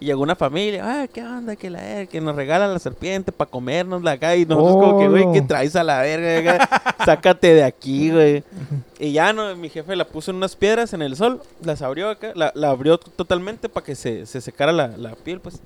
[0.00, 1.56] Y llegó una familia, ah, ¿qué onda?
[1.56, 4.36] Que la que nos regalan la serpiente para comérnosla acá.
[4.36, 5.46] Y nosotros como que, güey, ¿qué Oh.
[5.48, 6.54] traes a la verga?
[6.54, 6.94] acá?
[7.04, 8.44] Sácate de aquí, güey.
[9.00, 12.10] Y ya no, mi jefe la puso en unas piedras en el sol, las abrió
[12.10, 15.60] acá, la, la abrió totalmente para que se, se secara la, la piel, pues.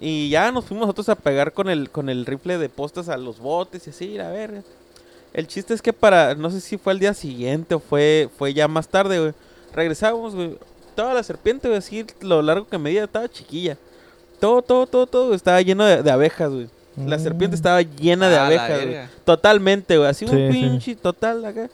[0.00, 3.16] Y ya nos fuimos nosotros a pegar con el, con el rifle de postas a
[3.16, 4.62] los botes y así, a ver.
[5.34, 8.54] El chiste es que para, no sé si fue al día siguiente o fue, fue
[8.54, 9.32] ya más tarde, güey.
[9.74, 10.56] Regresamos, güey.
[10.94, 13.76] Toda la serpiente, güey, así lo largo que medía, estaba chiquilla.
[14.40, 16.68] Todo, todo, todo, todo estaba lleno de, de abejas, güey.
[16.96, 17.58] La serpiente Mm.
[17.58, 18.96] estaba llena de Ah, abejas, güey.
[19.24, 20.08] Totalmente, güey.
[20.08, 20.58] Así Sí, un sí.
[20.60, 21.68] pinche total acá.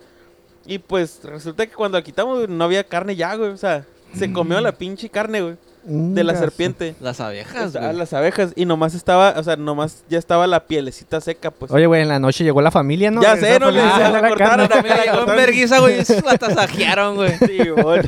[0.65, 3.51] Y pues resulta que cuando la quitamos, güey, no había carne ya, güey.
[3.51, 5.57] O sea, se comió la pinche carne, güey.
[5.83, 6.95] De la serpiente.
[7.01, 7.95] Las abejas, güey.
[7.95, 8.53] las abejas.
[8.55, 11.73] Y nomás estaba, o sea, nomás ya estaba la pielecita seca, pues.
[11.73, 13.23] Oye, güey, en la noche llegó la familia, ¿no?
[13.23, 16.01] Ya sé, no le- la la cortaron Me la llegó en verguiza, güey.
[16.09, 17.33] y La tasajearon, güey.
[17.39, 18.05] Sí, bueno.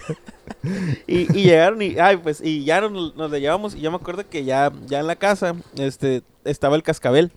[1.06, 3.74] y, y llegaron y, ay, pues, y ya nos, nos la llevamos.
[3.74, 7.32] Y yo me acuerdo que ya, ya en la casa, este, estaba el cascabel.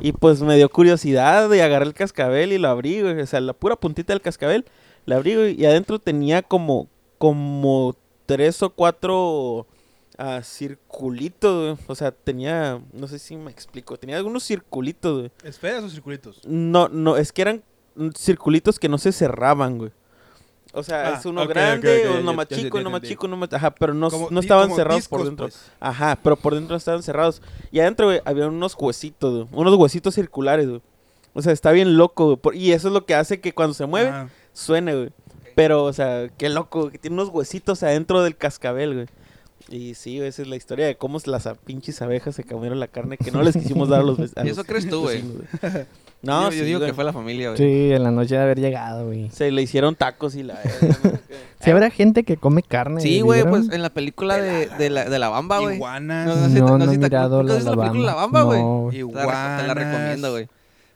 [0.00, 3.20] Y pues me dio curiosidad de agarrar el cascabel y lo abrí, güey.
[3.20, 4.64] O sea, la pura puntita del cascabel,
[5.06, 7.96] la abrí, güey, Y adentro tenía como, como
[8.26, 9.66] tres o cuatro
[10.18, 11.86] ah, circulitos, güey.
[11.88, 15.30] O sea, tenía, no sé si me explico, tenía algunos circulitos, güey.
[15.44, 16.40] ¿Esferas o circulitos?
[16.44, 17.62] No, no, es que eran
[18.16, 19.90] circulitos que no se cerraban, güey.
[20.74, 23.02] O sea, Ah, es uno grande, ok, uno ya- más ya chico, ya uno más
[23.02, 23.52] chico, uno más...
[23.54, 25.46] Ajá, pero no, Como no estaban cerrados por dentro.
[25.46, 25.58] pues.
[25.80, 27.40] Ajá, pero por dentro estaban cerrados.
[27.72, 29.48] Y adentro, güey, había unos huesitos, güey.
[29.60, 30.82] Unos huesitos circulares, güey.
[31.32, 32.36] O sea, está bien loco, güey.
[32.36, 35.10] por- Y eso es lo que hace que cuando se mueve, suene, güey.
[35.54, 39.06] Pero, o sea, qué loco, que tiene unos huesitos adentro del cascabel, güey.
[39.70, 43.18] Y sí, esa es la historia de cómo las pinches abejas se comieron la carne
[43.18, 45.22] que no les quisimos dar a los, ve- a ¿Y los eso crees tú, güey?
[45.22, 45.86] vecinos.
[46.22, 46.90] No, yo, sí, yo digo güey.
[46.90, 47.58] que fue la familia, güey.
[47.58, 49.30] Sí, en la noche de haber llegado, güey.
[49.30, 50.54] Se le hicieron tacos y la...
[50.54, 51.10] ¿no?
[51.60, 53.00] ¿Sí habrá gente que come carne?
[53.02, 55.76] Sí, güey, pues en la película de, de, la, de la Bamba, güey.
[55.76, 56.26] Iguanas.
[56.26, 58.42] No, no sé- No, no si he mirado ¿nunca la, la película La Bamba.
[58.42, 58.60] Güey?
[58.62, 58.88] No.
[58.90, 60.48] Te la, la recomiendo, güey.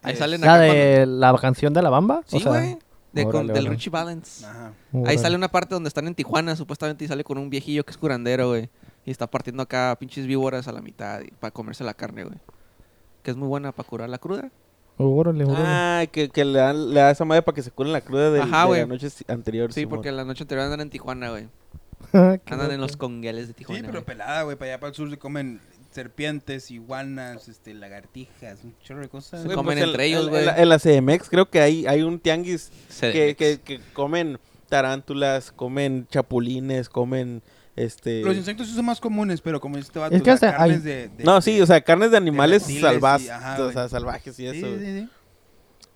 [0.03, 2.23] Ahí Es- salen ¿La acá cuando- de la canción de la Bamba?
[2.27, 2.79] Sí, güey.
[3.13, 3.67] De con- del.
[3.67, 4.45] Richie Valens.
[4.45, 4.73] Ajá.
[5.05, 7.91] Ahí sale una parte donde están en Tijuana, supuestamente, y sale con un viejillo que
[7.91, 8.71] es curandero, güey.
[9.05, 12.39] Y está partiendo acá pinches víboras a la mitad y- para comerse la carne, güey.
[13.23, 14.51] Que es muy buena para curar la cruda.
[14.99, 15.65] Órale, órale.
[15.67, 18.31] Ah, que, que le, dan, le da esa madre para que se curen la cruda
[18.31, 19.73] del- Ajá, de la noche anterior.
[19.73, 19.97] Sí, Simón.
[19.97, 21.49] porque la noche anterior andan en Tijuana, güey.
[22.13, 23.81] Qué Andan en los congueles de Tijuana.
[23.81, 24.57] Sí, pero pelada, güey.
[24.57, 25.61] Para allá para el sur se comen
[25.93, 29.41] serpientes, iguanas, este, lagartijas, un chorro de cosas.
[29.41, 30.41] Se Güey, comen pues, entre en- ellos, güey.
[30.41, 32.71] En, la- en la CDMX creo que hay, hay un tianguis
[33.01, 34.39] que, que, que comen
[34.69, 37.43] tarántulas, comen chapulines, comen
[37.77, 38.23] este...
[38.23, 40.71] Los insectos son más comunes, pero como este vato, Es que o sea, hasta hay-
[40.71, 43.73] carnes de, de- No, sí, o sea, carnes de animales salvajes, y- ajá, o güey.
[43.75, 44.67] sea, salvajes y eso.
[44.67, 44.79] güey.
[44.79, 45.09] sí, sí.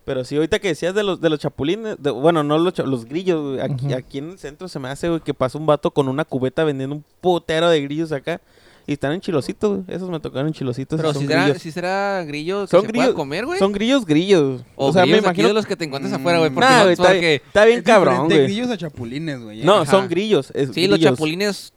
[0.04, 3.06] Pero sí, ahorita que decías de los, de los chapulines, de- bueno, no los, los
[3.06, 5.90] grillos, güey, aquí, aquí en el centro se me hace, güey, que pasa un vato
[5.90, 8.40] con una cubeta vendiendo un putero de grillos acá.
[8.88, 9.80] Y están en chilositos.
[9.88, 10.96] Esos me tocaron en chilositos.
[10.96, 11.62] Pero son si será, grillos.
[11.62, 13.58] si será grillo que Son se grillos- pueda comer, güey.
[13.58, 14.62] Son grillos, grillos.
[14.76, 15.48] O, O, sea, me grillos aquí imagino...
[15.48, 16.50] de los que te encuentras Mm, afuera, güey.
[16.50, 18.44] Porque, Nah, no- está, porque- está bien Es cabrón, güey.
[18.44, 19.64] grillos a chapulines, güey.
[19.64, 19.90] No, Ajá.
[19.90, 20.52] son grillos.
[20.54, 21.14] es Sí, los grillos.
[21.16, 21.72] chapulines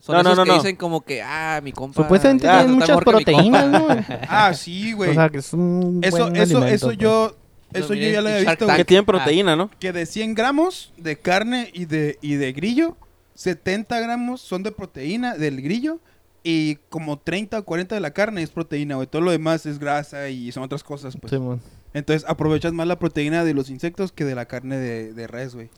[0.00, 0.56] son No, no, esos no, que no.
[0.56, 2.02] dicen como que, ah, mi compa.
[2.02, 3.86] Supuestamente ya, tienen muchas que proteínas, ¿no?
[4.28, 5.10] Ah, sí, güey.
[5.10, 6.98] O sea, que es un eso, buen eso, alimento, eso pues.
[6.98, 7.36] yo,
[7.72, 8.66] eso yo ya lo había visto.
[8.66, 9.70] Que tienen proteína, ¿no?
[9.78, 12.96] Que de 100 gramos de carne y de, y de grillo,
[13.34, 16.00] 70 gramos son de proteína del grillo
[16.42, 19.06] y como 30 o 40 de la carne es proteína, güey.
[19.06, 21.30] Todo lo demás es grasa y son otras cosas, pues.
[21.30, 21.60] Simón.
[21.92, 25.54] Entonces aprovechas más la proteína de los insectos que de la carne de, de res,
[25.54, 25.68] güey.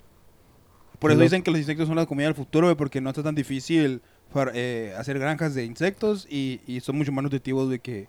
[0.99, 3.23] Por eso dicen que los insectos son la comida del futuro, güey, porque no está
[3.25, 4.03] tan difícil
[4.33, 8.07] far- eh, hacer granjas de insectos y, y son mucho más nutritivos de que...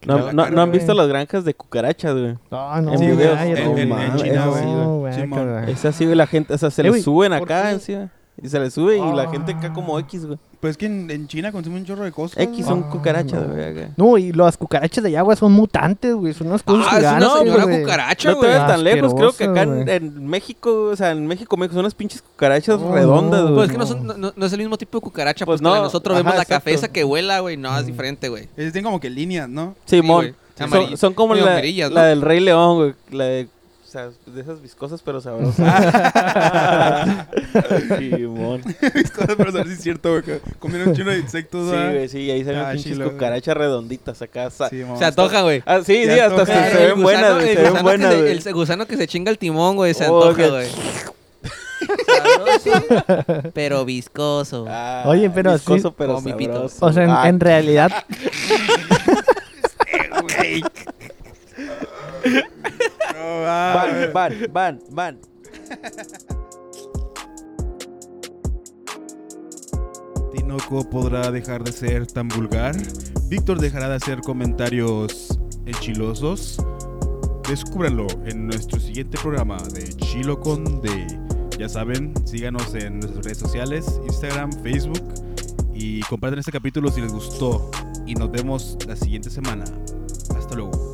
[0.00, 0.80] que No, no, carne, no han güey.
[0.80, 2.34] visto las granjas de cucarachas, güey.
[2.50, 4.50] Ah, no, En güey, videos, cállate, en- en- no en China, no,
[4.98, 5.14] güey.
[5.14, 5.72] güey, cállate.
[5.72, 8.08] Es así, güey, la gente, o sea, se Eh, le güey, suben ¿por acá, qué?
[8.40, 9.30] Güey, y se le sube y la Ah.
[9.30, 10.38] gente acá como X, güey.
[10.60, 12.38] Pues es que en, en China consumen un chorro de cosas.
[12.38, 13.54] X son Ah, cucarachas, no.
[13.54, 13.64] güey.
[13.64, 13.90] acá.
[13.96, 16.34] No, y las cucarachas de agua son mutantes, güey.
[16.34, 17.80] Son unas cosas Ah, es una gigantes, señora güey.
[17.82, 18.50] cucaracha, No te güey.
[18.52, 21.94] vayas tan lejos, creo que acá en, México, o sea, en México, México son unas
[21.94, 23.54] pinches cucarachas Oh, redondas, no.
[23.54, 23.54] güey.
[23.56, 25.46] Pues es que no, son- no- no- no es el mismo tipo de cucaracha.
[25.46, 26.60] Pues Pues, no, nosotros ajá, vemos la exacto.
[26.64, 27.56] café esa que vuela, güey.
[27.56, 27.86] No, es Mm.
[27.86, 28.42] diferente, güey.
[28.56, 29.74] Ellos tienen como que líneas, ¿no?
[29.86, 30.96] Simón, güey.
[30.98, 31.88] son, como la, ¿no?
[31.94, 32.94] la del Rey León, güey.
[33.10, 33.48] La de,
[33.90, 35.56] sea, de esas viscosas pero sabrosas.
[37.98, 38.62] Simón.
[38.94, 40.40] Mis cosas, pero saber si es cierto, güey.
[40.58, 44.22] Comieron un chino de insectos, Sí, güey, sí, y ahí salen Ah, pinches cucarachas redonditas
[44.22, 44.48] acá.
[44.50, 45.62] sa- Sí, Se antoja, güey.
[45.66, 48.12] Ah, sí, Se sí, hasta se, El se ven gusano- buenas, güey, se ven buenas,
[48.14, 48.32] se- güey.
[48.32, 49.92] El gusano que se chinga el timón, güey.
[49.94, 50.68] Se Oh, antoja, güey.
[52.06, 54.66] Sabroso, pero viscoso.
[54.68, 56.52] Ah, Oye, pero viscoso, pero mi pito.
[56.68, 56.86] sabroso.
[56.86, 57.90] O sea, en, Ah, en realidad,
[63.20, 63.40] No.
[63.42, 65.18] Van, van, van, van.
[70.32, 72.74] Tinoco podrá dejar de ser tan vulgar.
[73.28, 76.64] Víctor dejará de hacer comentarios enchilosos.
[77.48, 80.88] Descúbranlo en nuestro siguiente programa de Chilo con D.
[81.58, 85.02] Ya saben, síganos en nuestras redes sociales, Instagram, Facebook
[85.74, 87.70] y compartan este capítulo si les gustó.
[88.06, 89.64] Y nos vemos la siguiente semana.
[90.36, 90.89] Hasta luego.